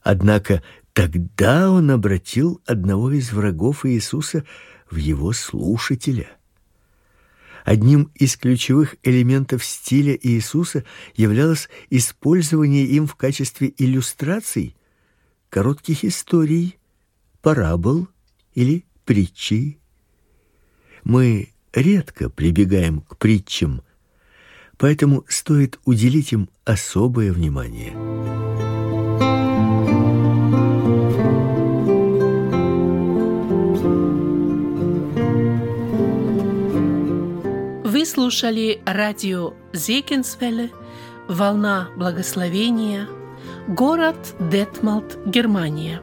Однако 0.03 0.62
тогда 0.93 1.70
он 1.70 1.91
обратил 1.91 2.61
одного 2.66 3.12
из 3.12 3.33
врагов 3.33 3.87
Иисуса 3.87 4.45
в 4.91 4.97
его 4.97 5.33
слушателя. 5.33 6.29
Одним 7.64 8.11
из 8.14 8.37
ключевых 8.37 8.97
элементов 9.03 9.64
стиля 9.64 10.18
Иисуса 10.20 10.85
являлось 11.14 11.68
использование 11.91 12.87
им 12.87 13.07
в 13.07 13.14
качестве 13.14 13.72
иллюстраций 13.76 14.74
коротких 15.51 16.05
историй, 16.05 16.79
парабол 17.43 18.09
или 18.59 18.85
притчи. 19.05 19.79
Мы 21.05 21.51
редко 21.73 22.29
прибегаем 22.29 23.03
к 23.03 23.17
притчам, 23.17 23.83
поэтому 24.77 25.25
стоит 25.29 25.79
уделить 25.85 26.33
им 26.33 26.49
особое 26.65 27.33
внимание. 27.33 27.93
Вы 37.85 38.05
слушали 38.05 38.83
радио 38.85 39.55
Зекинсвелле 39.73 40.71
«Волна 41.29 41.91
благословения», 41.97 43.07
город 43.69 44.35
Детмалт, 44.41 45.17
Германия. 45.27 46.03